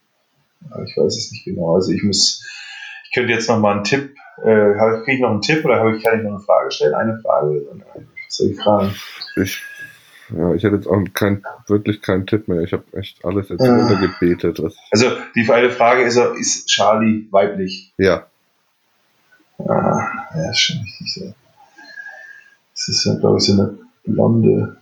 Ich 0.86 0.96
weiß 0.96 1.18
es 1.18 1.32
nicht 1.32 1.46
genau. 1.46 1.74
Also 1.74 1.92
ich 1.92 2.04
muss, 2.04 2.46
ich 3.06 3.14
könnte 3.14 3.34
jetzt 3.34 3.50
noch 3.50 3.60
mal 3.60 3.74
einen 3.74 3.84
Tipp, 3.84 4.16
äh, 4.44 4.74
kriege 5.04 5.14
ich 5.14 5.20
noch 5.20 5.32
einen 5.32 5.42
Tipp 5.42 5.66
oder 5.66 5.84
ich, 5.96 6.04
kann 6.04 6.20
ich 6.20 6.24
noch 6.24 6.36
eine 6.36 6.40
Frage 6.40 6.72
stellen? 6.72 6.94
Eine 6.94 7.20
Frage? 7.20 7.66
Was 8.28 8.38
soll 8.38 8.52
ich 8.52 8.62
fragen? 8.62 8.94
Ich, 9.36 9.62
ja, 10.30 10.54
ich 10.54 10.64
hätte 10.64 10.76
jetzt 10.76 10.88
auch 10.88 11.02
kein, 11.14 11.44
wirklich 11.68 12.02
keinen 12.02 12.28
Tipp 12.28 12.48
mehr. 12.48 12.62
Ich 12.62 12.74
habe 12.74 12.84
echt 12.94 13.24
alles 13.26 13.50
jetzt 13.50 13.62
äh, 13.62 13.70
runtergebetet. 13.70 14.60
Also 14.92 15.12
die 15.36 15.50
eine 15.50 15.72
Frage 15.72 16.04
ist, 16.04 16.18
ist 16.18 16.68
Charlie 16.68 17.28
weiblich? 17.32 17.94
Ja. 17.98 18.28
Ah, 19.60 20.28
ja, 20.36 20.50
ist 20.52 20.60
schon 20.60 20.80
richtig 20.82 21.14
so. 21.14 21.34
Das 22.74 22.88
ist 22.88 23.06
ja, 23.06 23.16
glaube 23.16 23.38
ich, 23.38 23.44
so 23.44 23.54
eine 23.54 23.78
blonde 24.04 24.78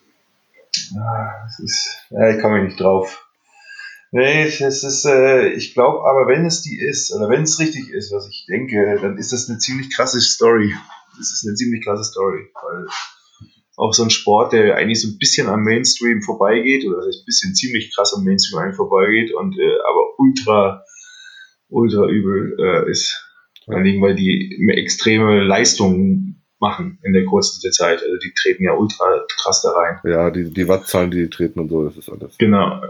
Ah, 0.98 1.44
das 1.46 1.60
ist, 1.60 1.98
ja, 2.10 2.30
ich 2.36 2.42
komme 2.42 2.64
nicht 2.64 2.80
drauf. 2.80 3.28
Nee, 4.12 4.44
es 4.44 4.84
ist, 4.84 5.06
äh, 5.06 5.50
ich 5.50 5.74
glaube 5.74 6.08
aber, 6.08 6.28
wenn 6.28 6.46
es 6.46 6.62
die 6.62 6.80
ist, 6.80 7.14
oder 7.14 7.30
wenn 7.30 7.44
es 7.44 7.60
richtig 7.60 7.90
ist, 7.90 8.14
was 8.14 8.28
ich 8.30 8.46
denke, 8.48 8.98
dann 9.02 9.18
ist 9.18 9.34
das 9.34 9.50
eine 9.50 9.58
ziemlich 9.58 9.94
krasse 9.94 10.22
Story. 10.22 10.74
Das 11.18 11.32
ist 11.32 11.46
eine 11.46 11.56
ziemlich 11.56 11.84
krasse 11.84 12.04
Story, 12.04 12.50
weil 12.54 12.88
auch 13.78 13.94
so 13.94 14.04
ein 14.04 14.10
Sport, 14.10 14.54
der 14.54 14.76
eigentlich 14.76 15.02
so 15.02 15.10
ein 15.10 15.18
bisschen 15.18 15.48
am 15.48 15.64
Mainstream 15.64 16.22
vorbeigeht, 16.22 16.86
oder 16.86 17.00
ein 17.00 17.26
bisschen 17.26 17.56
ziemlich 17.56 17.94
krass 17.94 18.14
am 18.14 18.24
Mainstream 18.24 18.74
vorbeigeht 18.74 19.34
und 19.34 19.58
äh, 19.58 19.78
aber 19.90 20.20
ultra, 20.20 20.84
ultra 21.70 22.08
übel 22.08 22.58
äh, 22.60 22.90
ist. 22.90 23.25
Vor 23.66 23.76
allem, 23.76 24.02
weil 24.02 24.16
die 24.16 24.70
extreme 24.76 25.44
Leistungen 25.44 26.44
machen 26.60 27.00
in 27.04 27.14
der 27.14 27.26
kurzen 27.26 27.72
Zeit. 27.72 28.02
Also 28.02 28.18
die 28.18 28.34
treten 28.34 28.64
ja 28.64 28.74
ultra 28.74 29.06
krass 29.42 29.62
da 29.62 29.72
rein. 29.72 30.00
Ja, 30.04 30.30
die, 30.32 30.52
die 30.52 30.68
Wattzahlen, 30.68 31.12
die, 31.12 31.24
die 31.24 31.30
treten 31.30 31.60
und 31.60 31.70
so, 31.70 31.86
das 31.86 31.98
ist 31.98 32.10
alles. 32.10 32.38
Genau. 32.38 32.82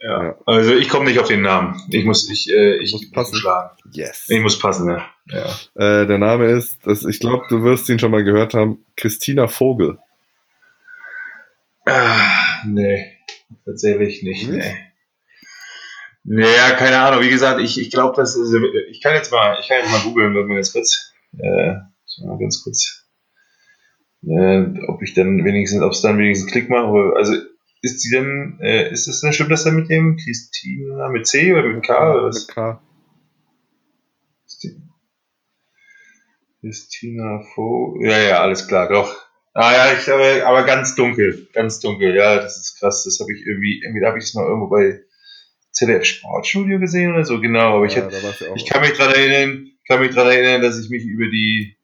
Ja. 0.00 0.24
ja. 0.24 0.38
Also 0.46 0.74
ich 0.74 0.88
komme 0.88 1.06
nicht 1.06 1.18
auf 1.18 1.28
den 1.28 1.42
Namen. 1.42 1.80
Ich 1.90 2.04
muss, 2.04 2.28
ich, 2.30 2.52
äh, 2.52 2.76
ich 2.76 2.92
muss 2.92 3.10
passen. 3.10 3.36
Schlagen. 3.36 3.76
Yes. 3.92 4.26
Ich 4.28 4.40
muss 4.40 4.58
passen, 4.58 4.88
ja. 4.90 5.06
ja. 5.28 6.02
Äh, 6.02 6.06
der 6.06 6.18
Name 6.18 6.46
ist, 6.46 6.78
das, 6.84 7.04
ich 7.04 7.20
glaube, 7.20 7.44
du 7.48 7.62
wirst 7.62 7.88
ihn 7.88 7.98
schon 7.98 8.10
mal 8.10 8.24
gehört 8.24 8.54
haben, 8.54 8.84
Christina 8.96 9.46
Vogel. 9.46 9.98
Ah, 11.86 12.62
nee, 12.66 13.12
tatsächlich 13.64 14.22
nicht. 14.22 14.48
nicht? 14.48 14.66
Nee. 14.66 14.93
Naja, 16.24 16.70
keine 16.76 17.00
Ahnung. 17.00 17.22
Wie 17.22 17.30
gesagt, 17.30 17.60
ich, 17.60 17.80
ich 17.80 17.90
glaube, 17.90 18.14
das 18.16 18.34
ist, 18.36 18.54
ich 18.90 19.00
kann 19.02 19.14
jetzt 19.14 19.30
mal, 19.30 19.58
ich 19.60 19.68
kann 19.68 19.78
jetzt 19.78 19.90
mal 19.90 20.00
googeln, 20.00 20.34
wenn 20.34 20.48
wir 20.48 20.56
jetzt 20.56 20.72
kurz, 20.72 21.12
äh, 21.38 21.74
mal 22.24 22.38
ganz 22.38 22.62
kurz 22.62 23.04
äh, 24.26 24.64
ob 24.88 25.02
ich 25.02 25.14
dann 25.14 25.44
wenigstens, 25.44 25.82
ob 25.82 25.92
es 25.92 26.00
dann 26.00 26.18
wenigstens 26.18 26.50
Klick 26.50 26.70
mache. 26.70 27.14
Also 27.16 27.34
ist 27.82 28.00
sie 28.00 28.10
denn, 28.10 28.58
äh, 28.62 28.90
ist 28.90 29.06
es 29.06 29.20
denn, 29.20 29.32
stimmt 29.32 29.50
das 29.50 29.64
denn 29.64 29.76
mit 29.76 29.90
dem 29.90 30.16
Christina 30.16 31.08
mit 31.08 31.26
C 31.26 31.52
oder 31.52 31.68
mit 31.68 31.84
K? 31.84 32.12
Oder 32.14 32.24
was? 32.24 32.46
Mit 32.46 32.54
K. 32.54 32.80
Christina 36.60 37.42
Fo. 37.54 37.98
Ja, 38.00 38.18
ja, 38.18 38.40
alles 38.40 38.66
klar, 38.66 38.88
doch. 38.88 39.14
Ah 39.52 39.72
ja, 39.72 39.92
ich 39.92 40.10
aber, 40.10 40.46
aber 40.46 40.64
ganz 40.64 40.94
dunkel, 40.94 41.46
ganz 41.52 41.78
dunkel. 41.80 42.16
Ja, 42.16 42.36
das 42.36 42.56
ist 42.56 42.80
krass. 42.80 43.04
Das 43.04 43.20
habe 43.20 43.32
ich 43.34 43.46
irgendwie, 43.46 43.82
irgendwie 43.84 44.04
habe 44.04 44.18
ich 44.18 44.24
es 44.24 44.34
mal 44.34 44.46
irgendwo 44.46 44.68
bei 44.68 45.02
ZDF 45.74 46.04
Sportstudio 46.04 46.78
gesehen 46.78 47.12
oder 47.12 47.24
so, 47.24 47.40
genau. 47.40 47.76
Aber 47.76 47.86
ja, 47.88 48.08
ich, 48.08 48.62
ich 48.62 48.68
kann 48.68 48.80
mich 48.80 48.96
daran 48.96 49.14
erinnern, 49.14 49.70
kann 49.86 50.00
mich 50.00 50.14
daran 50.14 50.32
erinnern, 50.32 50.62
dass 50.62 50.78
ich 50.78 50.88
mich 50.88 51.04
über 51.04 51.26
die 51.26 51.76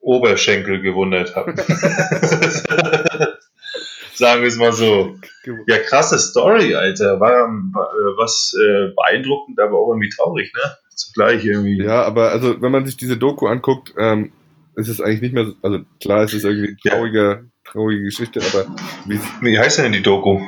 Oberschenkel 0.00 0.82
gewundert 0.82 1.34
habe. 1.34 1.54
Sagen 4.16 4.40
wir 4.40 4.48
es 4.48 4.56
mal 4.56 4.72
so. 4.72 5.16
Ja, 5.66 5.78
krasse 5.78 6.18
Story, 6.18 6.74
Alter. 6.74 7.20
War, 7.20 7.48
war 7.72 7.90
was 8.16 8.54
äh, 8.58 8.92
beeindruckend, 8.96 9.60
aber 9.60 9.78
auch 9.78 9.90
irgendwie 9.90 10.08
traurig, 10.08 10.50
ne? 10.54 10.62
Zugleich 10.94 11.44
irgendwie. 11.44 11.82
Ja, 11.82 12.02
aber 12.02 12.30
also 12.30 12.62
wenn 12.62 12.72
man 12.72 12.86
sich 12.86 12.96
diese 12.96 13.18
Doku 13.18 13.46
anguckt, 13.46 13.92
ähm, 13.98 14.32
ist 14.74 14.88
es 14.88 15.02
eigentlich 15.02 15.20
nicht 15.20 15.34
mehr, 15.34 15.44
so, 15.44 15.54
also 15.60 15.80
klar, 16.00 16.22
es 16.22 16.32
ist 16.32 16.44
irgendwie 16.44 16.68
eine 16.68 16.76
traurige, 16.78 17.18
ja. 17.18 17.40
Traurige 17.66 18.04
Geschichte, 18.04 18.40
aber 18.40 18.66
wie, 19.06 19.20
wie 19.40 19.58
heißt 19.58 19.78
denn 19.78 19.92
die 19.92 20.02
Doku? 20.02 20.40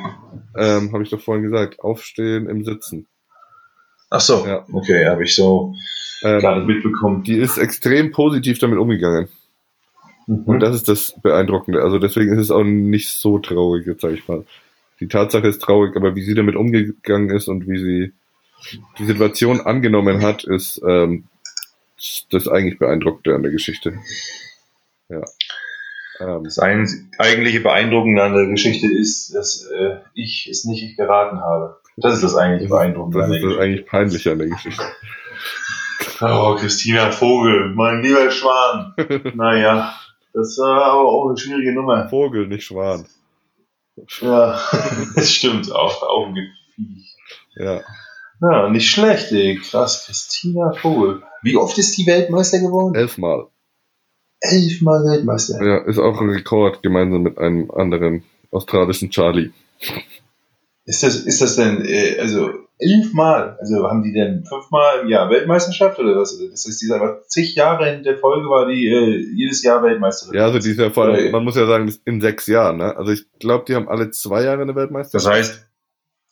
Ähm, 0.57 0.91
habe 0.93 1.03
ich 1.03 1.09
doch 1.09 1.21
vorhin 1.21 1.43
gesagt, 1.43 1.79
aufstehen 1.79 2.47
im 2.47 2.63
Sitzen. 2.63 3.07
Ach 4.09 4.21
so, 4.21 4.45
ja. 4.45 4.65
okay, 4.71 5.07
habe 5.07 5.23
ich 5.23 5.35
so 5.35 5.75
ähm, 6.23 6.39
gerade 6.39 6.65
mitbekommen. 6.65 7.23
Die 7.23 7.37
ist 7.37 7.57
extrem 7.57 8.11
positiv 8.11 8.59
damit 8.59 8.79
umgegangen. 8.79 9.29
Mhm. 10.27 10.43
Und 10.45 10.59
das 10.61 10.75
ist 10.75 10.87
das 10.87 11.15
Beeindruckende. 11.21 11.81
Also 11.81 11.99
deswegen 11.99 12.33
ist 12.33 12.39
es 12.39 12.51
auch 12.51 12.63
nicht 12.63 13.09
so 13.09 13.39
traurig, 13.39 13.85
jetzt 13.85 14.01
sage 14.01 14.15
ich 14.15 14.27
mal. 14.27 14.45
Die 14.99 15.07
Tatsache 15.07 15.47
ist 15.47 15.61
traurig, 15.61 15.95
aber 15.95 16.15
wie 16.15 16.21
sie 16.21 16.33
damit 16.33 16.55
umgegangen 16.55 17.29
ist 17.29 17.47
und 17.47 17.67
wie 17.67 17.77
sie 17.77 18.13
die 18.97 19.05
Situation 19.05 19.61
angenommen 19.61 20.21
hat, 20.21 20.43
ist 20.43 20.81
ähm, 20.85 21.25
das 22.31 22.47
eigentlich 22.47 22.79
Beeindruckende 22.79 23.35
an 23.35 23.43
der 23.43 23.51
Geschichte. 23.51 23.97
Ja. 25.09 25.23
Ähm, 26.19 26.43
das 26.43 26.59
ein, 26.59 27.11
eigentliche 27.17 27.61
Beeindruckende 27.61 28.23
an 28.23 28.33
der 28.33 28.47
Geschichte 28.47 28.87
ist, 28.87 29.33
dass 29.33 29.65
äh, 29.65 29.97
ich 30.13 30.47
es 30.49 30.65
nicht 30.65 30.97
geraten 30.97 31.39
habe. 31.39 31.77
Das 31.97 32.15
ist 32.15 32.23
das 32.23 32.35
eigentlich 32.35 32.69
Beeindruckende. 32.69 33.19
Das 33.19 33.29
ist 33.29 33.43
das 33.43 33.57
eigentlich 33.57 33.85
Peinliche 33.85 34.31
an 34.31 34.39
der 34.39 34.49
Geschichte. 34.49 34.83
Oh, 36.21 36.55
Christina 36.55 37.11
Vogel, 37.11 37.73
mein 37.75 38.01
lieber 38.01 38.29
Schwan. 38.31 38.93
naja. 39.35 39.93
Das 40.33 40.57
war 40.59 40.83
aber 40.83 41.09
auch 41.09 41.29
eine 41.29 41.37
schwierige 41.37 41.73
Nummer. 41.73 42.07
Vogel, 42.09 42.47
nicht 42.47 42.65
Schwan. 42.65 43.05
Ja, 44.21 44.59
das 45.15 45.31
stimmt, 45.31 45.71
auch, 45.71 46.03
auch 46.03 46.27
ein 46.27 46.35
Viech. 46.75 47.15
Ja. 47.55 47.81
Ja, 48.41 48.69
nicht 48.69 48.89
schlecht, 48.89 49.31
ey. 49.31 49.57
Krass, 49.57 50.05
Christina 50.05 50.71
Vogel. 50.71 51.23
Wie 51.41 51.57
oft 51.57 51.77
ist 51.77 51.97
die 51.97 52.05
Weltmeister 52.05 52.59
geworden? 52.59 52.95
Elfmal. 52.95 53.47
Elfmal 54.41 55.03
Weltmeister. 55.03 55.63
Ja, 55.63 55.77
ist 55.79 55.99
auch 55.99 56.21
ein 56.21 56.29
Rekord, 56.29 56.81
gemeinsam 56.81 57.23
mit 57.23 57.37
einem 57.37 57.69
anderen 57.71 58.23
australischen 58.51 59.09
Charlie. 59.09 59.51
Ist 60.85 61.03
das, 61.03 61.17
ist 61.17 61.41
das 61.41 61.55
denn, 61.55 61.85
äh, 61.85 62.17
also 62.19 62.49
elfmal. 62.79 63.57
Also 63.59 63.87
haben 63.87 64.01
die 64.01 64.13
denn 64.13 64.43
fünfmal 64.45 65.01
im 65.01 65.09
Jahr 65.09 65.29
Weltmeisterschaft 65.29 65.99
oder 65.99 66.15
was? 66.15 66.39
Das 66.39 66.65
heißt, 66.65 66.81
die 66.81 66.91
einfach 66.91 67.21
zig 67.27 67.53
Jahre 67.55 67.93
in 67.93 68.03
der 68.03 68.17
Folge 68.17 68.49
war 68.49 68.67
die 68.67 68.87
äh, 68.87 69.17
jedes 69.35 69.61
Jahr 69.61 69.83
Weltmeister. 69.83 70.33
Ja, 70.33 70.45
also 70.45 70.59
die 70.59 70.71
ist 70.71 70.79
ja 70.79 70.89
vor 70.89 71.05
allem, 71.05 71.31
man 71.31 71.43
muss 71.43 71.57
ja 71.57 71.67
sagen, 71.67 71.93
in 72.05 72.21
sechs 72.21 72.47
Jahren, 72.47 72.77
ne? 72.77 72.95
Also 72.97 73.11
ich 73.11 73.25
glaube, 73.39 73.65
die 73.67 73.75
haben 73.75 73.89
alle 73.89 74.11
zwei 74.11 74.43
Jahre 74.43 74.61
eine 74.61 74.75
Weltmeisterschaft. 74.75 75.25
Das 75.25 75.49
heißt, 75.49 75.69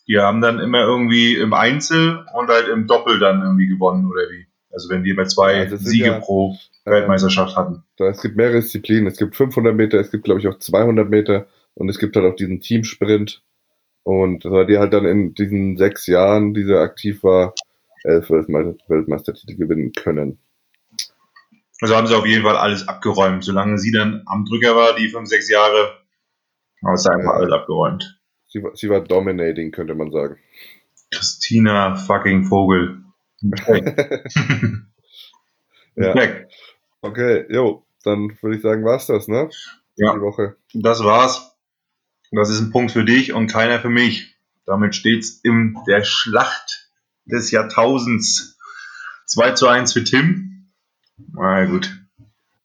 die 0.07 0.17
haben 0.17 0.39
dann 0.41 0.59
immer 0.59 0.79
irgendwie 0.79 1.35
im 1.35 1.53
Einzel 1.53 2.25
und 2.33 2.47
halt 2.47 2.69
im 2.69 2.87
Doppel 2.87 3.19
dann 3.19 3.41
irgendwie 3.41 3.67
gewonnen 3.67 4.05
oder 4.05 4.21
wie? 4.31 4.46
Also 4.71 4.89
wenn 4.89 5.03
die 5.03 5.11
immer 5.11 5.25
zwei 5.25 5.63
ja, 5.63 5.77
Siege 5.77 6.05
ja, 6.05 6.19
pro 6.19 6.55
Weltmeisterschaft 6.85 7.55
hatten. 7.55 7.83
es 7.97 8.21
gibt 8.21 8.35
mehrere 8.35 8.61
Disziplinen. 8.61 9.07
Es 9.07 9.17
gibt 9.17 9.35
500 9.35 9.75
Meter, 9.75 9.99
es 9.99 10.11
gibt 10.11 10.25
glaube 10.25 10.39
ich 10.39 10.47
auch 10.47 10.57
200 10.57 11.09
Meter 11.09 11.47
und 11.73 11.89
es 11.89 11.99
gibt 11.99 12.15
halt 12.15 12.25
auch 12.25 12.35
diesen 12.35 12.59
Teamsprint 12.59 13.43
und 14.03 14.45
weil 14.45 14.65
die 14.65 14.77
halt 14.77 14.93
dann 14.93 15.05
in 15.05 15.33
diesen 15.33 15.77
sechs 15.77 16.07
Jahren, 16.07 16.53
die 16.53 16.63
sie 16.63 16.79
aktiv 16.79 17.23
war, 17.23 17.53
elf 18.03 18.29
Weltmeistertitel 18.29 19.57
gewinnen 19.57 19.91
können. 19.91 20.39
Also 21.81 21.95
haben 21.95 22.07
sie 22.07 22.15
auf 22.15 22.25
jeden 22.25 22.43
Fall 22.43 22.55
alles 22.55 22.87
abgeräumt. 22.87 23.43
Solange 23.43 23.77
sie 23.77 23.91
dann 23.91 24.23
am 24.25 24.45
Drücker 24.45 24.75
war, 24.75 24.95
die 24.95 25.09
fünf, 25.09 25.27
sechs 25.27 25.49
Jahre, 25.49 25.97
haben 26.85 26.97
sie 26.97 27.11
einfach 27.11 27.33
ja. 27.33 27.37
alles 27.37 27.51
abgeräumt. 27.51 28.19
Sie 28.47 28.63
war, 28.63 28.75
sie 28.75 28.89
war 28.89 29.01
dominating, 29.01 29.71
könnte 29.71 29.93
man 29.93 30.11
sagen. 30.11 30.37
Christina 31.11 31.95
fucking 31.95 32.45
Vogel. 32.45 33.03
ja. 35.95 36.15
Okay, 37.01 37.45
jo, 37.49 37.85
dann 38.03 38.37
würde 38.41 38.55
ich 38.55 38.61
sagen, 38.61 38.83
war's 38.83 39.07
das, 39.07 39.27
ne? 39.27 39.49
Ja. 39.95 40.13
Die 40.13 40.21
Woche. 40.21 40.57
Das 40.73 41.03
war's. 41.03 41.55
Das 42.31 42.49
ist 42.49 42.59
ein 42.59 42.71
Punkt 42.71 42.91
für 42.91 43.05
dich 43.05 43.33
und 43.33 43.47
keiner 43.47 43.79
für 43.79 43.89
mich. 43.89 44.35
Damit 44.65 44.95
steht's 44.95 45.39
in 45.43 45.77
der 45.87 46.03
Schlacht 46.03 46.89
des 47.25 47.51
Jahrtausends. 47.51 48.57
2 49.25 49.51
zu 49.51 49.67
1 49.67 49.93
für 49.93 50.03
Tim. 50.03 50.71
Na 51.33 51.65
gut. 51.65 51.97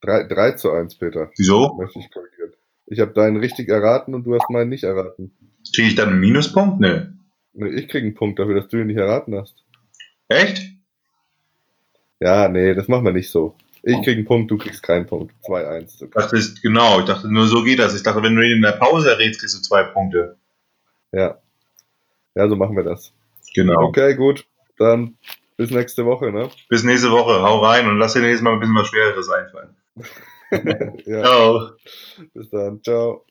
3, 0.03 0.25
3 0.25 0.53
zu 0.53 0.73
1, 0.73 0.99
Peter. 0.99 1.31
Wieso? 1.37 1.77
Möchte 1.79 2.01
ich 2.01 2.11
korrigieren. 2.11 2.53
Ich 2.87 3.01
habe 3.01 3.13
deinen 3.13 3.37
richtig 3.37 3.69
erraten 3.69 4.15
und 4.15 4.25
du 4.25 4.35
hast 4.35 4.51
meinen 4.51 4.69
nicht 4.69 4.85
erraten. 4.85 5.33
Kriege 5.75 5.89
ich 5.89 5.95
dann 5.95 6.11
einen 6.11 6.21
Minuspunkt? 6.21 6.81
Ne. 6.81 7.17
Nee, 7.53 7.69
ich 7.69 7.89
kriege 7.89 8.07
einen 8.07 8.15
Punkt 8.15 8.39
dafür, 8.39 8.55
dass 8.55 8.69
du 8.69 8.79
ihn 8.79 8.89
nicht 8.89 8.99
erraten 8.99 9.35
hast. 9.37 9.65
Echt? 10.29 10.63
Ja, 12.21 12.49
nee, 12.49 12.75
das 12.75 12.89
machen 12.89 13.05
wir 13.05 13.13
nicht 13.13 13.31
so. 13.31 13.57
Ich 13.83 14.01
krieg 14.05 14.17
einen 14.17 14.25
Punkt, 14.25 14.51
du 14.51 14.57
kriegst 14.57 14.83
keinen 14.83 15.07
Punkt. 15.07 15.35
2-1. 15.45 16.05
Ich 16.05 16.11
dachte, 16.11 16.41
genau, 16.63 17.01
ich 17.01 17.07
dachte, 17.07 17.29
nur 17.29 17.49
so 17.49 17.65
geht 17.65 17.81
das. 17.81 17.97
Ich 17.97 18.05
dachte, 18.05 18.23
wenn 18.23 18.37
du 18.37 18.47
ihn 18.47 18.59
in 18.59 18.63
der 18.63 18.73
Pause 18.73 19.11
errätst, 19.11 19.41
kriegst 19.41 19.57
du 19.57 19.61
zwei 19.61 19.83
Punkte. 19.83 20.37
Ja. 21.11 21.39
Ja, 22.37 22.49
so 22.49 22.55
machen 22.55 22.77
wir 22.77 22.85
das. 22.85 23.13
Genau. 23.55 23.89
Okay, 23.89 24.15
gut. 24.15 24.47
Dann 24.79 25.17
bis 25.57 25.71
nächste 25.71 26.07
Woche, 26.07 26.31
ne? 26.31 26.49
Bis 26.69 26.85
nächste 26.85 27.11
Woche. 27.11 27.43
Hau 27.43 27.59
rein 27.59 27.89
und 27.89 27.99
lass 27.99 28.15
dir 28.15 28.21
nächstes 28.21 28.43
Mal 28.43 28.53
ein 28.53 28.61
bisschen 28.61 28.77
was 28.77 28.89
Schwereres 28.89 29.29
einfallen. 29.29 29.77
ja. 31.07 31.23
Ciao. 31.23 31.71
Bis 32.35 32.51
dann. 32.51 32.83
Ciao. 32.83 33.27